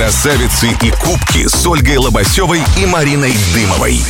Красавицы 0.00 0.70
и 0.80 0.90
кубки 0.92 1.46
с 1.46 1.66
Ольгой 1.66 1.98
Лобасевой 1.98 2.62
и 2.78 2.86
Мариной 2.86 3.34
Дымовой. 3.52 4.00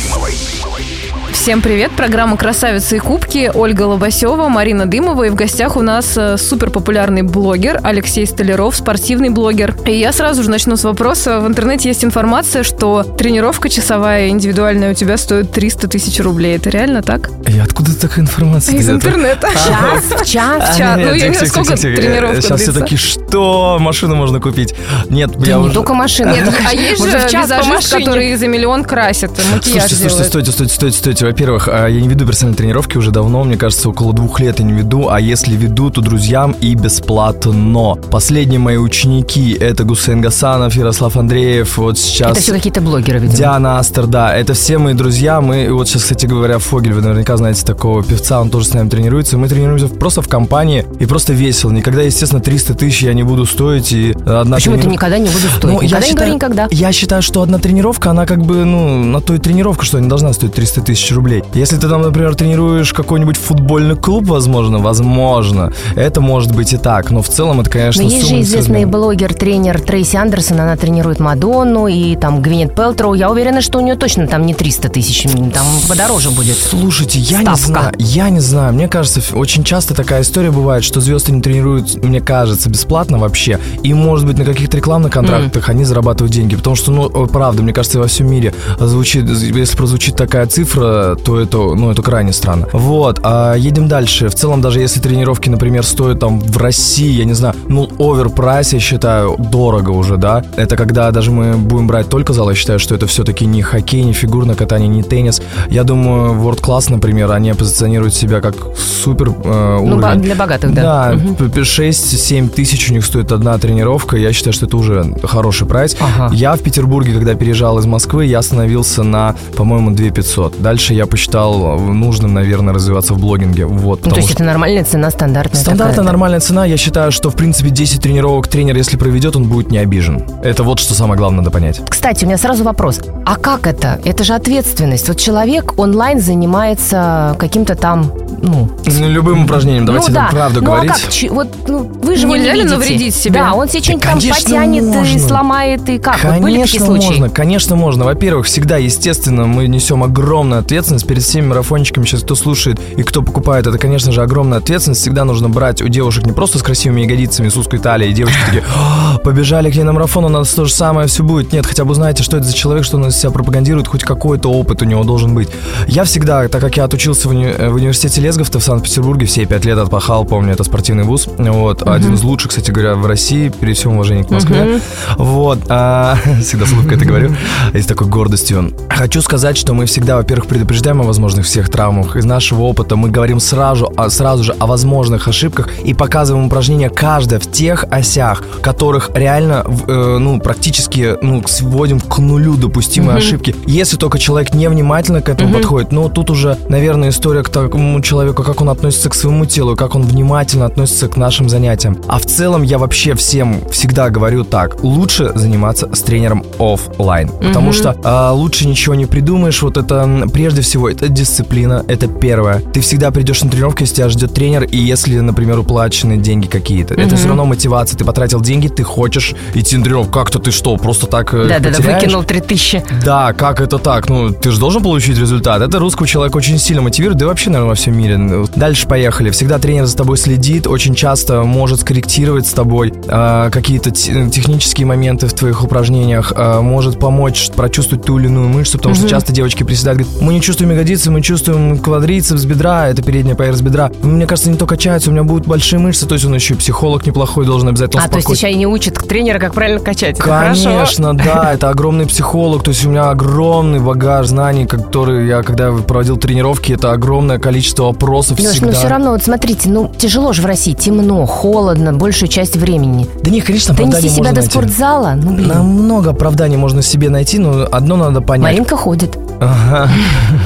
Всем 1.33 1.61
привет, 1.61 1.91
программа 1.93 2.37
«Красавицы 2.37 2.97
и 2.97 2.99
кубки», 2.99 3.49
Ольга 3.53 3.83
Лобасева, 3.83 4.47
Марина 4.47 4.85
Дымова, 4.85 5.23
и 5.23 5.29
в 5.29 5.35
гостях 5.35 5.75
у 5.75 5.81
нас 5.81 6.15
э, 6.15 6.37
супер 6.37 6.69
популярный 6.69 7.23
блогер 7.23 7.79
Алексей 7.83 8.27
Столяров, 8.27 8.75
спортивный 8.75 9.29
блогер. 9.29 9.75
И 9.85 9.97
я 9.97 10.11
сразу 10.11 10.43
же 10.43 10.51
начну 10.51 10.75
с 10.75 10.83
вопроса. 10.83 11.39
В 11.39 11.47
интернете 11.47 11.89
есть 11.89 12.03
информация, 12.03 12.63
что 12.63 13.03
тренировка 13.03 13.69
часовая 13.69 14.29
индивидуальная 14.29 14.91
у 14.91 14.93
тебя 14.93 15.17
стоит 15.17 15.51
300 15.51 15.87
тысяч 15.87 16.19
рублей. 16.19 16.57
Это 16.57 16.69
реально 16.69 17.01
так? 17.01 17.31
И 17.47 17.57
откуда 17.57 17.99
такая 17.99 18.19
информация? 18.19 18.75
Из 18.75 18.89
интернета. 18.89 19.49
Час, 19.51 20.27
час. 20.29 20.77
Час. 20.77 20.99
Ну, 20.99 21.13
я 21.13 21.27
не 21.27 21.33
знаю, 21.35 21.47
сколько 21.47 21.77
тихо. 21.77 22.01
тренировка 22.01 22.41
Сейчас 22.41 22.61
все 22.61 22.71
такие, 22.71 22.97
что 22.97 23.77
машину 23.79 24.15
можно 24.15 24.39
купить? 24.39 24.75
Нет, 25.09 25.31
я 25.45 25.57
не 25.57 25.71
только 25.71 25.93
машина. 25.93 26.33
Нет, 26.33 26.53
а 26.67 26.73
есть 26.73 27.01
же 27.01 27.17
визажист, 27.17 27.91
который 27.91 28.35
за 28.35 28.47
миллион 28.47 28.83
красит, 28.83 29.31
макияж 29.31 29.61
Слушайте, 29.63 29.95
слушайте, 29.95 30.07
делает. 30.09 30.27
стойте, 30.27 30.51
стойте, 30.51 30.97
стойте, 30.97 31.20
стойте. 31.21 31.31
Во-первых, 31.31 31.69
а, 31.71 31.87
я 31.87 32.01
не 32.01 32.07
веду 32.07 32.25
персональные 32.25 32.57
тренировки 32.57 32.97
уже 32.97 33.11
давно, 33.11 33.43
мне 33.43 33.57
кажется, 33.57 33.89
около 33.89 34.13
двух 34.13 34.39
лет 34.39 34.59
я 34.59 34.65
не 34.65 34.73
веду, 34.73 35.09
а 35.09 35.19
если 35.19 35.55
веду, 35.55 35.89
то 35.89 36.01
друзьям 36.01 36.55
и 36.61 36.75
бесплатно. 36.75 37.95
Последние 38.09 38.59
мои 38.59 38.77
ученики— 38.77 39.53
это 39.59 39.83
Гусейн 39.83 40.21
Гасанов, 40.21 40.75
Ярослав 40.75 41.15
Андреев, 41.17 41.77
вот 41.77 41.97
сейчас... 41.97 42.31
Это 42.31 42.41
все 42.41 42.51
какие-то 42.53 42.81
блогеры, 42.81 43.19
видимо. 43.19 43.37
Диана 43.37 43.79
Астер, 43.79 44.07
да, 44.07 44.35
это 44.35 44.53
все 44.53 44.77
мои 44.77 44.93
друзья. 44.93 45.41
Мы, 45.41 45.71
вот 45.71 45.87
сейчас, 45.87 46.03
кстати 46.03 46.25
говоря, 46.25 46.59
Фогель, 46.59 46.93
вы 46.93 47.01
наверняка 47.01 47.37
знаете 47.37 47.65
такого 47.65 48.03
певца, 48.03 48.41
он 48.41 48.49
тоже 48.49 48.67
с 48.67 48.73
нами 48.73 48.89
тренируется. 48.89 49.37
Мы 49.37 49.47
тренируемся 49.47 49.87
просто 49.87 50.21
в 50.21 50.27
компании 50.27 50.85
и 50.99 51.05
просто 51.05 51.33
весело. 51.33 51.71
Никогда, 51.71 52.01
естественно, 52.01 52.41
300 52.41 52.73
тысяч 52.73 53.03
я 53.03 53.13
не 53.13 53.23
буду 53.23 53.45
стоить. 53.45 53.91
И 53.91 54.11
одна 54.25 54.57
Почему 54.57 54.75
это 54.75 54.85
трени- 54.85 54.93
никогда 54.93 55.17
не 55.17 55.29
буду 55.29 55.47
стоить? 55.47 55.63
Ну, 55.63 55.81
я 55.81 55.87
никогда 55.87 55.99
не 55.99 56.03
считаю- 56.03 56.15
говори 56.15 56.35
никогда. 56.35 56.67
Я 56.71 56.91
считаю, 56.91 57.21
что 57.21 57.41
одна 57.41 57.57
тренировка, 57.59 58.09
она 58.11 58.25
как 58.25 58.43
бы, 58.43 58.65
ну, 58.65 59.03
на 59.03 59.21
то 59.21 59.33
и 59.33 59.37
тренировка, 59.37 59.85
что 59.85 59.99
не 59.99 60.09
должна 60.09 60.33
стоить 60.33 60.53
300 60.53 60.81
тысяч 60.81 61.10
рублей. 61.15 61.43
Если 61.53 61.77
ты 61.77 61.87
там, 61.87 62.01
например, 62.01 62.35
тренируешь 62.35 62.93
какой-нибудь 62.93 63.37
футбольный 63.37 63.95
клуб, 63.95 64.27
возможно, 64.27 64.79
возможно, 64.79 65.71
это 65.95 66.21
может 66.21 66.55
быть 66.55 66.73
и 66.73 66.77
так. 66.77 67.11
Но 67.11 67.21
в 67.21 67.29
целом 67.29 67.61
это, 67.61 67.69
конечно, 67.69 68.03
Но 68.03 68.09
есть 68.09 68.27
же 68.27 68.41
известный 68.41 68.85
блогер, 68.85 69.33
тренер 69.33 69.79
Трейси 69.79 70.15
Андерсон, 70.15 70.59
она 70.59 70.75
тренирует 70.75 71.19
Мадонну 71.19 71.87
и 71.87 72.15
там 72.15 72.41
Гвинет 72.41 72.75
Пелтроу. 72.75 73.13
Я 73.13 73.29
уверена, 73.29 73.61
что 73.61 73.79
у 73.79 73.81
нее 73.81 73.95
точно 73.95 74.27
там 74.27 74.45
не 74.45 74.53
300 74.53 74.89
тысяч, 74.89 75.23
там 75.53 75.65
подороже 75.87 76.31
будет. 76.31 76.57
Слушайте, 76.57 77.19
я 77.19 77.39
не 77.39 77.43
Ставка. 77.43 77.65
знаю, 77.65 77.93
я 77.97 78.29
не 78.29 78.39
знаю. 78.39 78.73
Мне 78.73 78.87
кажется, 78.87 79.21
очень 79.33 79.63
часто 79.63 79.93
такая 79.93 80.21
история 80.21 80.51
бывает, 80.51 80.83
что 80.83 81.01
звезды 81.01 81.31
не 81.31 81.41
тренируют, 81.41 82.03
мне 82.03 82.21
кажется, 82.21 82.69
бесплатно 82.69 83.17
вообще. 83.17 83.59
И, 83.83 83.93
может 83.93 84.25
быть, 84.25 84.37
на 84.37 84.45
каких-то 84.45 84.77
рекламных 84.77 85.11
контрактах 85.11 85.69
они 85.69 85.85
зарабатывают 85.85 86.33
деньги. 86.33 86.55
Потому 86.55 86.75
что, 86.75 86.91
ну, 86.91 87.05
о, 87.05 87.27
правда, 87.27 87.63
мне 87.63 87.73
кажется, 87.73 87.99
во 87.99 88.07
всем 88.07 88.29
мире 88.29 88.53
звучит, 88.79 89.29
если 89.29 89.77
прозвучит 89.77 90.15
такая 90.15 90.45
цифра, 90.47 91.00
то 91.23 91.39
это, 91.39 91.57
ну, 91.57 91.91
это 91.91 92.01
крайне 92.01 92.33
странно. 92.33 92.67
Вот, 92.73 93.19
а 93.23 93.55
едем 93.55 93.87
дальше. 93.87 94.29
В 94.29 94.35
целом, 94.35 94.61
даже 94.61 94.79
если 94.79 94.99
тренировки, 94.99 95.49
например, 95.49 95.85
стоят 95.85 96.19
там 96.19 96.39
в 96.39 96.57
России, 96.57 97.11
я 97.11 97.25
не 97.25 97.33
знаю, 97.33 97.55
ну, 97.67 97.89
overprice, 97.99 98.73
я 98.73 98.79
считаю, 98.79 99.35
дорого 99.37 99.91
уже, 99.91 100.17
да. 100.17 100.43
Это 100.55 100.75
когда 100.75 101.11
даже 101.11 101.31
мы 101.31 101.57
будем 101.57 101.87
брать 101.87 102.09
только 102.09 102.33
зал, 102.33 102.49
я 102.49 102.55
считаю, 102.55 102.79
что 102.79 102.95
это 102.95 103.07
все-таки 103.07 103.45
не 103.45 103.61
хоккей, 103.61 104.03
не 104.03 104.13
фигурное 104.13 104.55
катание, 104.55 104.87
не 104.87 105.03
теннис. 105.03 105.41
Я 105.69 105.83
думаю, 105.83 106.33
World 106.33 106.61
Class, 106.61 106.91
например, 106.91 107.31
они 107.31 107.53
позиционируют 107.53 108.13
себя 108.13 108.41
как 108.41 108.55
супер 108.77 109.29
э, 109.29 109.79
Ну, 109.81 109.97
уровень. 109.97 110.21
для 110.21 110.35
богатых, 110.35 110.73
да. 110.73 111.13
Да, 111.13 111.17
п- 111.49 111.61
6-7 111.61 112.49
тысяч 112.49 112.89
у 112.89 112.93
них 112.93 113.05
стоит 113.05 113.31
одна 113.31 113.57
тренировка. 113.57 114.17
Я 114.17 114.33
считаю, 114.33 114.53
что 114.53 114.65
это 114.65 114.77
уже 114.77 115.15
хороший 115.23 115.67
прайс. 115.67 115.95
Ага. 115.99 116.33
Я 116.33 116.55
в 116.55 116.59
Петербурге, 116.61 117.13
когда 117.13 117.35
переезжал 117.35 117.79
из 117.79 117.85
Москвы, 117.85 118.25
я 118.25 118.39
остановился 118.39 119.03
на, 119.03 119.35
по-моему, 119.55 119.91
2500. 119.91 120.61
Дальше 120.61 120.90
я 120.93 121.05
посчитал 121.05 121.79
нужным, 121.79 122.33
наверное, 122.33 122.73
развиваться 122.73 123.13
в 123.13 123.19
блогинге. 123.19 123.65
Вот, 123.65 124.03
Ну, 124.05 124.11
то 124.11 124.15
есть 124.17 124.27
что 124.29 124.35
это 124.37 124.43
нормальная 124.43 124.83
цена, 124.83 125.09
стандартная 125.11 125.59
Стандартная 125.61 125.95
такая. 125.95 126.05
нормальная 126.05 126.39
цена. 126.39 126.65
Я 126.65 126.77
считаю, 126.77 127.11
что, 127.11 127.29
в 127.29 127.35
принципе, 127.35 127.69
10 127.69 128.01
тренировок 128.01 128.47
тренер, 128.47 128.75
если 128.77 128.97
проведет, 128.97 129.35
он 129.35 129.45
будет 129.45 129.71
не 129.71 129.77
обижен. 129.77 130.23
Это 130.43 130.63
вот 130.63 130.79
что 130.79 130.93
самое 130.93 131.17
главное 131.17 131.39
надо 131.39 131.51
понять. 131.51 131.81
Кстати, 131.89 132.25
у 132.25 132.27
меня 132.27 132.37
сразу 132.37 132.63
вопрос. 132.63 132.99
А 133.25 133.35
как 133.35 133.67
это? 133.67 133.99
Это 134.05 134.23
же 134.23 134.33
ответственность. 134.33 135.07
Вот 135.07 135.17
человек 135.17 135.79
онлайн 135.79 136.19
занимается 136.19 137.35
каким-то 137.39 137.75
там, 137.75 138.11
ну... 138.41 138.69
Ну, 138.85 139.09
любым 139.09 139.45
упражнением, 139.45 139.85
давайте 139.85 140.09
ну, 140.09 140.15
там 140.15 140.25
да. 140.25 140.31
правду 140.31 140.61
ну, 140.61 140.67
говорить. 140.67 140.91
А 140.91 140.95
как? 140.95 141.31
Вот, 141.31 141.47
ну, 141.67 141.79
вы 142.03 142.15
же 142.15 142.23
его 142.23 142.35
не 142.35 142.41
Нельзя 142.43 142.53
ли 142.55 142.63
навредить 142.63 143.15
себе? 143.15 143.39
Да, 143.39 143.53
он 143.53 143.69
себе 143.69 143.83
что-нибудь 143.83 144.03
там 144.03 144.19
конечно, 144.19 144.43
потянет 144.43 144.83
и 144.83 144.85
можно. 144.87 145.19
сломает, 145.19 145.89
и 145.89 145.97
как? 145.97 146.23
Вот 146.23 146.39
были 146.39 146.61
такие 146.61 146.79
Конечно, 146.79 146.85
случаи? 146.85 147.05
можно, 147.07 147.29
конечно, 147.29 147.75
можно. 147.75 148.05
Во-первых, 148.05 148.45
всегда, 148.45 148.77
естественно, 148.77 149.45
мы 149.45 149.67
несем 149.67 150.03
огромную 150.03 150.59
ответственность 150.59 151.07
перед 151.07 151.23
всеми 151.23 151.47
марафончиками. 151.47 152.05
Сейчас 152.05 152.21
кто 152.23 152.35
слушает 152.35 152.79
и 152.97 153.03
кто 153.03 153.21
покупает, 153.21 153.67
это, 153.67 153.77
конечно 153.77 154.11
же, 154.11 154.21
огромная 154.21 154.59
ответственность. 154.59 155.01
Всегда 155.01 155.23
нужно 155.23 155.49
брать 155.49 155.81
у 155.81 155.87
девушек 155.87 156.25
не 156.25 156.31
просто 156.31 156.59
с 156.59 156.63
красивыми 156.63 157.01
ягодицами, 157.01 157.49
с 157.49 157.57
узкой 157.57 157.79
талией. 157.79 158.13
Девушки 158.13 158.39
такие, 158.45 158.63
«А, 158.75 159.17
побежали 159.19 159.71
к 159.71 159.75
ней 159.75 159.83
на 159.83 159.93
марафон, 159.93 160.25
у 160.25 160.29
нас 160.29 160.49
то 160.53 160.65
же 160.65 160.73
самое 160.73 161.07
все 161.07 161.23
будет. 161.23 161.53
Нет, 161.53 161.65
хотя 161.65 161.85
бы 161.85 161.93
знаете, 161.95 162.23
что 162.23 162.37
это 162.37 162.45
за 162.45 162.53
человек, 162.53 162.83
что 162.83 162.97
он 162.97 163.07
из 163.07 163.17
себя 163.17 163.31
пропагандирует, 163.31 163.87
хоть 163.87 164.03
какой-то 164.03 164.51
опыт 164.51 164.81
у 164.81 164.85
него 164.85 165.03
должен 165.03 165.33
быть. 165.33 165.49
Я 165.87 166.03
всегда, 166.03 166.47
так 166.47 166.61
как 166.61 166.77
я 166.77 166.85
отучился 166.85 167.27
в, 167.29 167.31
уни- 167.33 167.69
в 167.69 167.75
университете 167.75 168.21
Лесговта 168.31 168.59
в 168.59 168.63
Санкт-Петербурге, 168.63 169.25
все 169.25 169.45
пять 169.45 169.65
лет 169.65 169.77
отпахал, 169.77 170.23
помню, 170.23 170.53
это 170.53 170.63
спортивный 170.63 171.03
вуз. 171.03 171.27
Вот, 171.37 171.85
один 171.85 172.13
из 172.13 172.23
лучших, 172.23 172.51
кстати 172.51 172.71
говоря, 172.71 172.95
в 172.95 173.05
России, 173.05 173.49
при 173.49 173.73
всем 173.73 173.95
уважении 173.95 174.23
к 174.23 174.29
Москве. 174.29 174.79
Вот, 175.17 175.59
а, 175.67 176.15
всегда 176.41 176.65
с 176.65 176.71
улыбкой 176.71 176.95
это 176.95 177.03
говорю, 177.03 177.35
и 177.73 177.81
с 177.81 177.85
такой 177.85 178.07
гордостью. 178.07 178.71
Хочу 178.87 179.21
сказать, 179.21 179.57
что 179.57 179.73
мы 179.73 179.85
всегда, 179.85 180.15
во-первых, 180.15 180.47
предупреждаем 180.47 181.01
о 181.01 181.03
возможных 181.03 181.45
всех 181.45 181.67
травмах. 181.67 182.15
Из 182.15 182.23
нашего 182.23 182.61
опыта 182.61 182.95
мы 182.95 183.09
говорим 183.09 183.41
сразу, 183.41 183.91
а, 183.97 184.09
сразу 184.09 184.45
же 184.45 184.53
о 184.53 184.65
возможных 184.65 185.27
ошибках 185.27 185.67
и 185.83 185.93
показываем 185.93 186.45
упражнения 186.45 186.89
каждое 186.89 187.37
в 187.37 187.51
тех 187.51 187.83
осях, 187.91 188.45
которых 188.61 189.11
реально, 189.13 189.65
э, 189.87 190.17
ну, 190.21 190.39
практически, 190.39 191.17
ну, 191.21 191.45
сводим 191.47 191.99
к 191.99 192.19
нулю 192.19 192.55
допустимые 192.55 193.17
ошибки. 193.17 193.57
Если 193.67 193.97
только 193.97 194.19
человек 194.19 194.53
невнимательно 194.53 195.21
к 195.21 195.27
этому 195.27 195.53
подходит, 195.53 195.91
но 195.91 196.07
тут 196.07 196.29
уже, 196.29 196.57
наверное, 196.69 197.09
история 197.09 197.43
к 197.43 197.49
такому 197.49 197.99
человеку, 197.99 198.20
как 198.29 198.61
он 198.61 198.69
относится 198.69 199.09
к 199.09 199.15
своему 199.15 199.45
телу, 199.45 199.75
как 199.75 199.95
он 199.95 200.03
внимательно 200.03 200.65
относится 200.65 201.07
к 201.07 201.17
нашим 201.17 201.49
занятиям. 201.49 201.97
А 202.07 202.19
в 202.19 202.25
целом 202.25 202.63
я 202.63 202.77
вообще 202.77 203.15
всем 203.15 203.61
всегда 203.69 204.09
говорю 204.09 204.43
так, 204.43 204.83
лучше 204.83 205.31
заниматься 205.35 205.89
с 205.93 206.01
тренером 206.01 206.43
оффлайн, 206.59 207.29
потому 207.29 207.73
что 207.73 207.95
а, 208.03 208.31
лучше 208.31 208.67
ничего 208.67 208.95
не 208.95 209.05
придумаешь. 209.05 209.61
Вот 209.61 209.77
это 209.77 210.27
прежде 210.31 210.61
всего 210.61 210.89
это 210.89 211.07
дисциплина, 211.09 211.83
это 211.87 212.07
первое. 212.07 212.59
Ты 212.59 212.81
всегда 212.81 213.11
придешь 213.11 213.43
на 213.43 213.49
тренировку, 213.49 213.81
если 213.81 213.95
тебя 213.95 214.09
ждет 214.09 214.33
тренер, 214.33 214.63
и 214.63 214.77
если, 214.77 215.19
например, 215.19 215.59
уплачены 215.59 216.17
деньги 216.17 216.47
какие-то, 216.47 216.93
это 216.93 217.15
все 217.15 217.27
равно 217.27 217.45
мотивация. 217.45 217.97
Ты 217.97 218.05
потратил 218.05 218.41
деньги, 218.41 218.67
ты 218.67 218.83
хочешь 218.83 219.33
идти 219.53 219.77
на 219.77 219.83
тренировку. 219.83 220.11
Как-то 220.11 220.39
ты 220.39 220.51
что, 220.51 220.77
просто 220.77 221.07
так 221.07 221.33
э, 221.33 221.47
Да-да-да, 221.47 221.77
потеряешь? 221.77 222.01
выкинул 222.03 222.23
3000. 222.23 222.83
Да, 223.05 223.33
как 223.33 223.61
это 223.61 223.77
так? 223.77 224.09
Ну, 224.09 224.31
ты 224.31 224.51
же 224.51 224.59
должен 224.59 224.83
получить 224.83 225.17
результат. 225.17 225.61
Это 225.61 225.79
русского 225.79 226.07
человека 226.07 226.37
очень 226.37 226.57
сильно 226.57 226.81
мотивирует, 226.81 227.17
да 227.17 227.25
и 227.25 227.27
вообще, 227.27 227.49
наверное, 227.49 227.69
во 227.69 227.75
всем 227.75 227.97
мире. 227.97 228.10
Ну, 228.17 228.45
Дальше 228.55 228.87
поехали. 228.87 229.29
Всегда 229.31 229.59
тренер 229.59 229.85
за 229.85 229.95
тобой 229.97 230.17
следит, 230.17 230.67
очень 230.67 230.95
часто 230.95 231.43
может 231.43 231.81
скорректировать 231.81 232.47
с 232.47 232.51
тобой 232.53 232.93
э, 233.07 233.49
какие-то 233.51 233.91
те- 233.91 234.29
технические 234.29 234.85
моменты 234.87 235.27
в 235.27 235.33
твоих 235.33 235.63
упражнениях, 235.63 236.33
э, 236.35 236.61
может 236.61 236.99
помочь 236.99 237.49
прочувствовать 237.55 238.05
ту 238.05 238.17
или 238.19 238.25
иную 238.27 238.47
мышцу, 238.49 238.77
потому 238.77 238.95
что 238.95 239.07
часто 239.07 239.31
девочки 239.33 239.63
приседают, 239.63 240.01
говорят, 240.01 240.21
мы 240.21 240.33
не 240.33 240.41
чувствуем 240.41 240.71
ягодицы, 240.71 241.11
мы 241.11 241.21
чувствуем 241.21 241.79
квадрицепс 241.79 242.43
бедра, 242.45 242.87
это 242.89 243.01
передняя 243.01 243.35
поверхность 243.35 243.63
бедра. 243.63 243.91
Мне 244.01 244.25
кажется, 244.25 244.49
не 244.49 244.57
то 244.57 244.65
качаются, 244.65 245.09
у 245.09 245.13
меня 245.13 245.23
будут 245.23 245.47
большие 245.47 245.79
мышцы, 245.79 246.05
то 246.07 246.13
есть 246.15 246.25
он 246.25 246.33
еще 246.35 246.53
и 246.53 246.57
психолог 246.57 247.05
неплохой 247.05 247.45
должен 247.45 247.69
обязательно 247.69 248.03
А, 248.03 248.07
то 248.07 248.15
есть 248.15 248.25
успокоить. 248.27 248.39
тебя 248.39 248.49
и 248.49 248.55
не 248.55 248.67
учат 248.67 248.95
тренера, 249.07 249.39
как 249.39 249.53
правильно 249.53 249.79
качать. 249.79 250.19
Это. 250.19 250.23
Конечно, 250.23 251.13
да, 251.17 251.53
это 251.53 251.69
огромный 251.69 252.05
психолог, 252.05 252.63
то 252.63 252.69
есть 252.71 252.85
у 252.85 252.89
меня 252.89 253.09
огромный 253.09 253.79
багаж 253.79 254.27
знаний, 254.27 254.65
который 254.65 255.27
я, 255.27 255.43
когда 255.43 255.71
проводил 255.71 256.17
тренировки, 256.17 256.73
это 256.73 256.91
огромное 256.91 257.39
количество 257.39 257.90
вопросов 257.91 258.39
Леш, 258.39 258.51
всегда. 258.51 258.67
ну 258.67 258.73
все 258.73 258.87
равно, 258.87 259.11
вот 259.11 259.23
смотрите, 259.23 259.69
ну 259.69 259.91
тяжело 259.97 260.33
же 260.33 260.41
в 260.41 260.45
России, 260.45 260.73
темно, 260.73 261.25
холодно, 261.25 261.93
большую 261.93 262.29
часть 262.29 262.55
времени. 262.55 263.07
Да 263.23 263.29
нет, 263.31 263.45
конечно, 263.45 263.73
Донести 263.73 264.07
оправдание 264.07 264.09
себя 264.09 264.17
можно 264.19 264.33
до 264.33 264.41
найти. 264.41 264.51
спортзала, 264.51 265.13
ну 265.15 265.31
блин. 265.33 265.47
Намного 265.47 266.09
оправданий 266.11 266.57
можно 266.57 266.81
себе 266.81 267.09
найти, 267.09 267.37
но 267.39 267.67
одно 267.71 267.95
надо 267.95 268.21
понять. 268.21 268.43
Маринка 268.51 268.75
ходит. 268.77 269.17
Ага. 269.39 269.89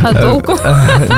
А 0.03 0.13
толку? 0.13 0.53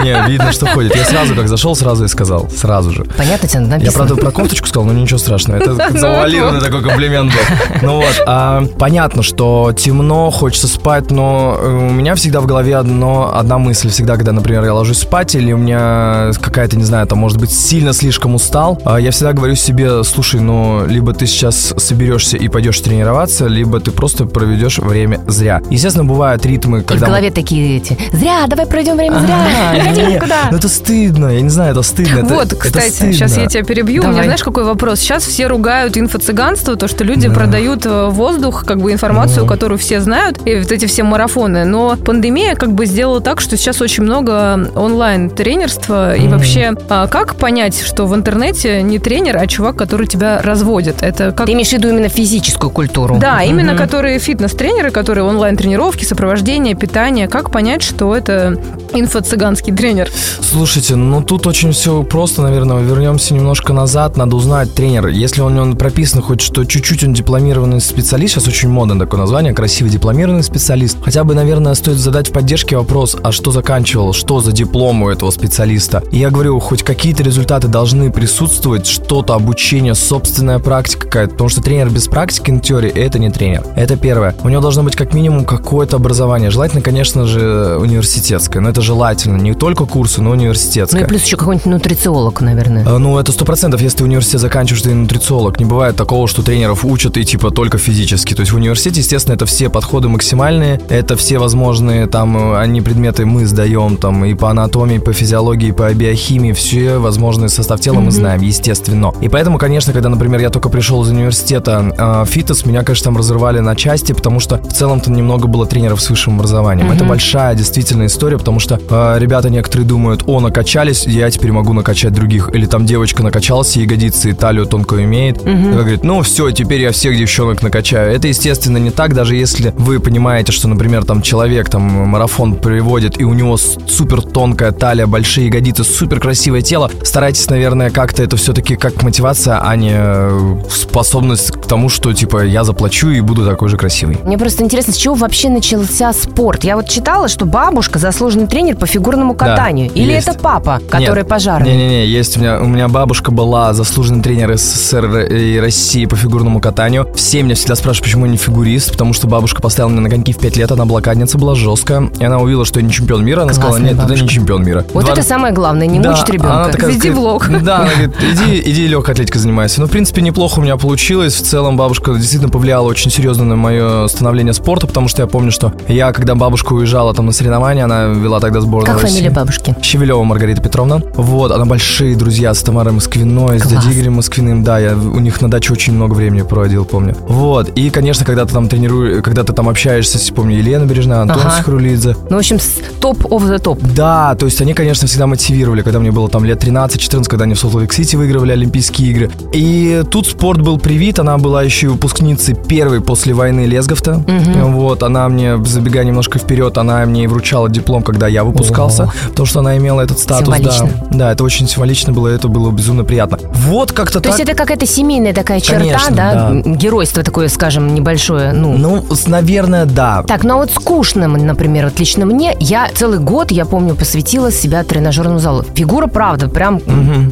Не, 0.03 0.27
видно, 0.27 0.51
что 0.51 0.65
ходит. 0.67 0.95
Я 0.95 1.03
сразу 1.05 1.35
как 1.35 1.47
зашел, 1.47 1.75
сразу 1.75 2.05
и 2.05 2.07
сказал. 2.07 2.49
Сразу 2.49 2.91
же. 2.91 3.03
Понятно 3.17 3.47
тебе 3.47 3.61
Я, 3.61 3.67
написано? 3.67 4.05
правда, 4.05 4.15
про 4.15 4.31
кофточку 4.31 4.67
сказал, 4.67 4.85
но 4.85 4.93
ничего 4.93 5.19
страшного. 5.19 5.57
Это 5.59 5.75
завуалированный 5.99 6.59
такой 6.59 6.81
комплимент 6.81 7.31
был. 7.31 7.39
Ну 7.83 7.95
вот, 7.97 8.23
а, 8.25 8.63
понятно, 8.79 9.21
что 9.21 9.73
темно, 9.77 10.31
хочется 10.31 10.67
спать, 10.67 11.11
но 11.11 11.55
э, 11.59 11.67
у 11.67 11.91
меня 11.93 12.15
всегда 12.15 12.41
в 12.41 12.47
голове 12.47 12.75
одно, 12.77 13.31
одна 13.35 13.59
мысль. 13.59 13.89
Всегда, 13.89 14.15
когда, 14.15 14.31
например, 14.31 14.63
я 14.63 14.73
ложусь 14.73 14.99
спать, 14.99 15.35
или 15.35 15.51
у 15.51 15.57
меня 15.57 16.16
какая-то, 16.41 16.77
не 16.77 16.83
знаю, 16.83 17.07
там, 17.07 17.19
может 17.19 17.39
быть, 17.39 17.51
сильно 17.51 17.93
слишком 17.93 18.35
устал, 18.35 18.79
а, 18.85 18.99
я 18.99 19.11
всегда 19.11 19.33
говорю 19.33 19.55
себе, 19.55 20.03
слушай, 20.03 20.39
ну, 20.39 20.85
либо 20.87 21.13
ты 21.13 21.25
сейчас 21.25 21.73
соберешься 21.77 22.37
и 22.37 22.47
пойдешь 22.49 22.79
тренироваться, 22.81 23.47
либо 23.47 23.79
ты 23.79 23.91
просто 23.91 24.25
проведешь 24.25 24.79
время 24.79 25.19
зря. 25.27 25.61
Естественно, 25.69 26.05
бывают 26.05 26.45
ритмы, 26.45 26.79
И 26.79 26.81
в 26.81 26.85
когда... 26.85 27.07
мы- 27.07 27.11
голове 27.13 27.31
такие 27.31 27.77
эти. 27.77 27.97
Зря, 28.11 28.45
давай 28.47 28.65
пройдем 28.65 28.95
время 28.97 29.19
зря. 29.19 29.37
А, 29.71 29.73
Не 29.75 29.81
ходи 29.81 30.01
не, 30.01 30.13
никуда. 30.15 30.47
Ну 30.51 30.57
это 30.57 30.69
стыдно, 30.69 31.27
я 31.27 31.41
не 31.41 31.49
знаю, 31.49 31.71
это 31.71 31.81
стыдно. 31.81 32.23
Вот, 32.23 32.53
кстати, 32.53 33.11
сейчас 33.11 33.37
я 33.37 33.47
тебя 33.47 33.63
перебью. 33.63 34.03
У 34.03 34.07
меня, 34.07 34.23
знаешь, 34.23 34.43
какой 34.43 34.63
вопрос? 34.63 34.99
Сейчас 34.99 35.23
все 35.23 35.47
ругают 35.47 35.97
инфо-цыганство, 35.97 36.75
то, 36.75 36.87
что 36.87 37.03
люди 37.03 37.29
продают 37.29 37.85
э, 37.85 38.07
воздух, 38.09 38.65
как 38.65 38.79
бы 38.79 38.91
информацию, 38.91 39.45
которую 39.45 39.77
все 39.77 40.01
знают, 40.01 40.39
и 40.45 40.55
вот 40.57 40.71
эти 40.71 40.85
все 40.85 41.03
марафоны. 41.03 41.65
Но 41.65 41.95
пандемия 41.97 42.55
как 42.55 42.73
бы 42.73 42.85
сделала 42.85 43.21
так, 43.21 43.41
что 43.41 43.57
сейчас 43.57 43.81
очень 43.81 44.03
много 44.03 44.69
онлайн-тренерства. 44.75 46.06
И 46.15 46.27
вообще, 46.27 46.73
а 46.89 47.07
как 47.07 47.35
понять, 47.35 47.81
что 47.81 48.05
в 48.05 48.15
интернете 48.15 48.81
не 48.81 48.99
тренер, 48.99 49.37
а 49.37 49.47
чувак, 49.47 49.75
который 49.75 50.07
тебя 50.07 50.41
разводит? 50.41 51.01
Это 51.01 51.31
как 51.31 51.47
Ты 51.47 51.53
имеешь 51.53 51.69
в 51.69 51.73
виду 51.73 51.89
именно 51.89 52.09
физическую 52.09 52.71
культуру? 52.71 53.17
Да, 53.19 53.43
именно 53.43 53.75
которые 53.75 54.19
фитнес-тренеры, 54.19 54.91
которые 54.91 55.23
онлайн-тренировки, 55.25 56.03
сопровождение, 56.05 56.75
питание. 56.75 57.27
Как 57.27 57.51
понять, 57.51 57.83
что 57.83 58.15
это 58.15 58.57
инфо-цыганский 58.93 59.75
тренер? 59.75 60.09
Слушайте, 60.41 60.95
ну 60.95 61.21
тут 61.21 61.47
очень 61.47 61.71
все 61.71 62.03
просто, 62.03 62.41
наверное. 62.41 62.81
Вернемся 62.81 63.33
немножко 63.33 63.73
назад. 63.73 64.17
Надо 64.17 64.35
узнать 64.35 64.73
тренера. 64.73 65.09
Если 65.09 65.41
он, 65.41 65.57
он 65.57 65.75
прописан 65.75 66.21
хоть 66.21 66.41
что 66.41 66.63
чуть-чуть 66.63 67.03
он 67.03 67.13
дипломированный 67.13 67.81
специалист, 67.81 68.35
сейчас 68.35 68.47
очень 68.47 68.69
модно 68.69 68.97
такое 68.97 69.19
название, 69.19 69.53
красивый 69.53 69.91
дипломированный 69.91 70.43
специалист. 70.43 70.97
Хотя 71.01 71.23
бы, 71.23 71.35
наверное, 71.35 71.73
стоит 71.73 71.97
задать 71.97 72.29
в 72.29 72.31
поддержке 72.31 72.77
вопрос, 72.77 73.17
а 73.21 73.31
что 73.31 73.51
заканчивал, 73.51 74.13
что 74.13 74.39
за 74.39 74.51
диплом 74.51 75.03
у 75.03 75.09
этого 75.09 75.31
специалиста. 75.31 75.96
И 76.11 76.19
я 76.19 76.29
говорю, 76.29 76.59
хоть 76.59 76.83
какие-то 76.83 77.23
результаты 77.23 77.67
должны 77.67 78.11
присутствовать, 78.11 78.85
что-то, 78.87 79.33
обучение, 79.33 79.95
собственная 79.95 80.59
практика 80.59 81.05
какая-то. 81.05 81.31
Потому 81.33 81.49
что 81.49 81.61
тренер 81.61 81.89
без 81.89 82.07
практики 82.07 82.51
на 82.51 82.59
теории 82.59 82.89
это 82.91 83.19
не 83.19 83.29
тренер. 83.29 83.63
Это 83.75 83.95
первое. 83.97 84.35
У 84.43 84.49
него 84.49 84.61
должно 84.61 84.83
быть 84.83 84.95
как 84.95 85.13
минимум 85.13 85.45
какое-то 85.45 85.95
образование. 85.97 86.49
Желательно, 86.49 86.81
конечно 86.81 87.25
же, 87.25 87.77
университетское. 87.79 88.61
Но 88.61 88.69
это 88.69 88.81
желательно. 88.81 89.37
Не 89.37 89.53
только 89.53 89.85
курсы, 89.85 90.21
но 90.21 90.29
Ну 90.29 90.35
университетское. 90.35 91.03
и 91.03 91.07
плюс 91.07 91.23
еще 91.23 91.37
какой-нибудь 91.37 91.65
нутрициолог, 91.65 92.41
наверное. 92.41 92.85
А, 92.87 92.97
Ну, 92.97 93.17
это 93.17 93.31
сто 93.31 93.45
процентов, 93.45 93.81
если 93.81 93.99
ты 93.99 94.03
университет 94.03 94.41
заканчиваешь, 94.41 94.81
ты 94.81 94.93
нутрициолог. 94.93 95.59
Не 95.59 95.65
бывает 95.65 95.95
такого, 95.95 96.27
что 96.27 96.43
тренеров 96.43 96.85
учат 96.85 97.17
и 97.17 97.23
типа 97.25 97.51
только 97.51 97.77
физически. 97.77 98.33
То 98.33 98.41
есть 98.41 98.51
в 98.51 98.55
университете, 98.55 98.99
естественно, 99.01 99.35
это 99.35 99.45
все 99.45 99.69
подходы 99.69 100.07
максимальные, 100.09 100.81
это 100.89 101.15
все 101.15 101.37
возможные 101.39 102.07
там, 102.07 102.37
э, 102.37 102.57
они 102.59 102.81
предметы 102.81 103.25
мы 103.25 103.45
сдаем 103.45 103.97
там 103.97 104.25
и 104.25 104.33
по 104.33 104.49
анатомии, 104.51 104.97
и 104.97 104.99
по 104.99 105.13
физиологии, 105.13 105.69
и 105.69 105.71
по 105.71 105.86
биохимии, 105.93 106.51
все 106.53 106.97
возможные 106.97 107.49
состав 107.49 107.79
тела 107.79 107.99
мы 107.99 108.11
знаем, 108.11 108.41
естественно. 108.41 109.13
И 109.21 109.29
поэтому, 109.29 109.57
конечно, 109.57 109.93
когда, 109.93 110.09
например, 110.09 110.39
я 110.39 110.49
только 110.49 110.69
пришел 110.69 111.03
из 111.03 111.09
университета 111.09 111.93
э, 111.97 112.25
фитнес, 112.29 112.65
меня, 112.65 112.83
конечно, 112.83 113.05
там 113.05 113.17
разрывали 113.17 113.59
на 113.59 113.75
части, 113.75 114.13
потому 114.13 114.39
что 114.39 114.57
в 114.57 114.73
целом-то 114.73 115.11
немного 115.11 115.47
было 115.47 115.65
тренеров 115.65 116.01
с 116.01 116.09
высшим 116.09 116.35
образованием. 116.35 116.91
Это 116.91 117.03
большая 117.03 117.55
действительно 117.55 118.05
история, 118.05 118.37
потому 118.37 118.59
что 118.59 118.79
э, 118.89 119.19
ребята 119.19 119.49
некоторые 119.49 119.87
думают, 119.87 120.23
о, 120.25 120.39
накачались, 120.39 121.05
я 121.05 121.29
теперь 121.29 121.51
могу 121.51 121.73
накачать 121.73 122.13
других. 122.13 122.49
Или 122.53 122.65
там 122.65 122.85
девочка 122.85 123.23
накачалась, 123.23 123.75
ягодицы 123.75 124.31
и 124.31 124.33
талию 124.33 124.65
тонкую 124.65 125.03
имеет. 125.03 125.41
И 125.41 125.53
говорит, 125.53 126.03
ну 126.03 126.21
все, 126.21 126.51
теперь 126.51 126.81
я 126.81 126.91
всех 126.91 127.17
девчонок 127.17 127.61
накачаю. 127.61 128.11
Это, 128.13 128.27
естественно, 128.27 128.77
не 128.77 128.91
так, 128.91 129.13
даже 129.13 129.35
если 129.35 129.73
вы 129.77 129.99
понимаете, 129.99 130.51
что, 130.51 130.67
например, 130.67 131.05
там 131.05 131.21
человек 131.21 131.69
там 131.69 131.81
марафон 131.81 132.55
приводит, 132.55 133.19
и 133.19 133.23
у 133.23 133.33
него 133.33 133.57
супер 133.57 134.21
тонкая 134.21 134.71
талия, 134.71 135.07
большие 135.07 135.47
ягодицы, 135.47 135.76
супер 135.83 136.19
красивое 136.19 136.61
тело. 136.61 136.89
Старайтесь, 137.03 137.49
наверное, 137.49 137.89
как-то 137.89 138.23
это 138.23 138.37
все-таки 138.37 138.75
как 138.75 139.01
мотивация, 139.03 139.59
а 139.61 139.75
не 139.75 139.93
э, 139.93 140.57
способность 140.69 141.51
к 141.51 141.65
тому, 141.65 141.89
что 141.89 142.13
типа 142.13 142.45
я 142.45 142.63
заплачу 142.63 143.09
и 143.09 143.21
буду 143.21 143.45
такой 143.45 143.69
же 143.69 143.77
красивый. 143.77 144.17
Мне 144.23 144.37
просто 144.37 144.63
интересно, 144.63 144.93
с 144.93 144.97
чего 144.97 145.15
вообще 145.15 145.49
начался 145.49 146.13
спорт? 146.13 146.63
Я 146.63 146.75
вот 146.75 146.89
читала, 146.89 147.27
что 147.27 147.45
бабушка 147.45 147.99
заслуженный 147.99 148.47
тренер 148.47 148.75
по 148.75 148.85
фигурному 148.85 149.33
катанию. 149.35 149.91
Или 149.93 150.13
есть. 150.13 150.27
это 150.27 150.37
папа, 150.39 150.81
который 150.89 151.19
Нет. 151.19 151.27
пожарный? 151.27 151.69
Не-не-не, 151.71 152.05
есть 152.07 152.37
у 152.37 152.39
меня, 152.39 152.59
у 152.59 152.65
меня 152.67 152.87
бабушка 152.87 153.31
была 153.31 153.73
заслуженный 153.73 154.21
тренер 154.23 154.57
СССР 154.57 155.19
и 155.31 155.59
России 155.59 156.05
по 156.05 156.15
фигурному 156.15 156.59
катанию. 156.59 157.07
Все 157.15 157.41
меня 157.43 157.55
всегда 157.55 157.75
спрашивают, 157.75 158.05
почему 158.05 158.25
я 158.25 158.31
не 158.31 158.37
фигурист, 158.37 158.91
потому 158.91 159.13
что 159.13 159.27
бабушка 159.27 159.61
поставила 159.61 159.89
меня 159.91 160.01
на 160.01 160.09
коньки 160.09 160.33
в 160.33 160.37
5 160.39 160.57
лет, 160.57 160.71
она 160.71 160.85
блокадница 160.85 161.37
была 161.37 161.55
жесткая, 161.55 162.09
и 162.19 162.23
она 162.23 162.39
увидела, 162.39 162.65
что 162.65 162.79
я 162.79 162.85
не 162.85 162.91
чемпион 162.91 163.23
мира, 163.25 163.41
она 163.41 163.53
сказала, 163.53 163.71
Классная 163.71 163.89
нет, 163.91 163.97
ты 163.97 164.03
не 164.03 164.09
бабушка. 164.19 164.27
чемпион 164.27 164.63
мира. 164.63 164.85
Вот 164.93 165.05
Два- 165.05 165.13
это 165.13 165.23
самое 165.23 165.53
главное, 165.53 165.66
не 165.73 165.99
Да, 165.99 166.11
мучить 166.11 166.25
она 166.29 166.33
ребенка. 166.33 166.71
такая 166.71 166.91
Веди 166.91 167.09
влог. 167.09 167.47
Да, 167.63 167.77
она 167.81 167.89
говорит, 167.91 168.15
иди, 168.21 168.61
иди 168.71 168.87
легкой 168.87 169.13
атлетикой 169.15 169.41
занимайся. 169.41 169.81
Ну, 169.81 169.87
в 169.87 169.91
принципе, 169.91 170.21
неплохо 170.21 170.59
у 170.59 170.61
меня 170.61 170.77
получилось. 170.77 171.35
В 171.35 171.43
целом, 171.43 171.77
бабушка 171.77 172.13
действительно 172.13 172.51
повлияла 172.51 172.87
очень 172.87 173.11
серьезно 173.11 173.43
на 173.45 173.55
мое 173.55 174.07
становление 174.07 174.53
спорта, 174.53 174.87
потому 174.87 175.07
что 175.07 175.21
я 175.21 175.27
помню, 175.27 175.51
что 175.51 175.73
я, 175.87 176.11
когда 176.11 176.35
бабушка 176.35 176.73
уезжала 176.73 177.13
там 177.13 177.25
на 177.27 177.31
соревнования, 177.31 177.83
она 177.85 178.05
вела 178.05 178.39
тогда 178.39 178.61
сборную 178.61 178.85
Как 178.93 179.01
России. 179.01 179.15
фамилия 179.17 179.33
бабушки? 179.35 179.75
Щевелева 179.81 180.23
Маргарита 180.23 180.61
Петровна. 180.61 181.01
Вот, 181.15 181.51
она 181.51 181.65
большие 181.65 182.15
друзья 182.15 182.53
с 182.53 182.61
Тамарой 182.61 182.93
Москвиной, 182.93 183.59
с 183.59 183.63
Класс. 183.63 183.73
дядей 183.73 183.93
Игорем 183.97 184.13
Москвиным. 184.13 184.63
Да, 184.63 184.79
я 184.79 184.95
у 184.95 185.19
них 185.19 185.41
на 185.41 185.49
даче 185.49 185.73
очень 185.73 185.93
много 185.93 186.13
времени 186.13 186.41
проводил, 186.43 186.85
помню. 186.85 187.15
Вот, 187.27 187.69
и, 187.69 187.89
конечно, 187.89 188.25
когда 188.25 188.45
ты 188.45 188.53
там 188.53 188.67
тренируешь, 188.67 189.23
когда 189.23 189.43
ты 189.43 189.53
там 189.53 189.69
общаешься, 189.69 190.17
с, 190.17 190.29
помню, 190.31 190.57
Елена 190.57 190.85
Бережная, 190.85 191.21
Антон 191.21 191.41
Ага. 191.41 191.55
Сихрулидзе. 191.57 192.15
Ну, 192.29 192.35
в 192.35 192.39
общем, 192.39 192.57
топ 192.99 193.19
of 193.25 193.43
the 193.49 193.59
топ. 193.59 193.79
Да, 193.81 194.35
то 194.35 194.45
есть 194.45 194.61
они, 194.61 194.73
конечно, 194.73 195.07
всегда 195.07 195.27
мотивировали, 195.57 195.81
когда 195.81 195.99
мне 195.99 196.11
было 196.11 196.29
там 196.29 196.45
лет 196.45 196.63
13-14, 196.63 197.25
когда 197.27 197.45
они 197.45 197.55
в 197.55 197.59
Солт-Лейк-Сити 197.59 198.15
выигрывали 198.15 198.51
Олимпийские 198.51 199.09
игры. 199.09 199.31
И 199.53 200.03
тут 200.11 200.27
спорт 200.27 200.61
был 200.61 200.77
привит, 200.77 201.19
она 201.19 201.37
была 201.37 201.63
еще 201.63 201.87
и 201.87 201.89
выпускницей 201.89 202.53
первой 202.55 203.01
после 203.01 203.33
войны 203.33 203.65
Лесговта. 203.65 204.23
Вот, 204.27 205.03
она 205.03 205.27
мне, 205.29 205.57
забегая 205.65 206.03
немножко 206.03 206.37
вперед, 206.39 206.77
она 206.77 207.05
мне 207.05 207.23
и 207.23 207.27
вручала 207.27 207.69
диплом, 207.69 208.03
когда 208.03 208.27
я 208.27 208.43
выпускался, 208.43 209.03
Ого. 209.03 209.11
потому 209.29 209.45
что 209.45 209.59
она 209.59 209.77
имела 209.77 210.01
этот 210.01 210.19
статус. 210.19 210.45
Символично. 210.45 210.89
Да, 211.09 211.17
да, 211.17 211.31
это 211.31 211.43
очень 211.43 211.67
символично 211.67 212.13
было, 212.13 212.27
это 212.27 212.47
было 212.47 212.71
безумно 212.71 213.03
приятно. 213.03 213.39
Вот 213.53 213.91
как-то 213.91 214.19
То 214.19 214.29
так. 214.29 214.37
есть 214.37 214.49
это 214.49 214.55
какая-то 214.55 214.85
семейная 214.85 215.33
такая 215.33 215.59
черта, 215.59 215.79
Конечно, 215.79 216.15
да? 216.15 216.51
да. 216.51 216.69
Геройство 216.71 217.23
такое, 217.23 217.47
скажем, 217.47 217.93
небольшое. 217.95 218.53
Ну, 218.53 218.77
Ну, 218.77 219.05
наверное, 219.27 219.85
да. 219.85 220.23
Так, 220.27 220.43
ну 220.43 220.55
а 220.55 220.57
вот 220.57 220.71
скучно, 220.71 221.27
например, 221.27 221.85
вот 221.85 221.99
лично 221.99 222.25
мне, 222.25 222.55
я 222.59 222.89
целый 222.93 223.19
год, 223.19 223.51
я 223.51 223.65
помню, 223.65 223.95
посвятила 223.95 224.51
себя 224.51 224.83
тренажерному 224.83 225.36
залу. 225.39 225.63
Фигура, 225.75 226.07
правда, 226.07 226.47
прям 226.49 226.79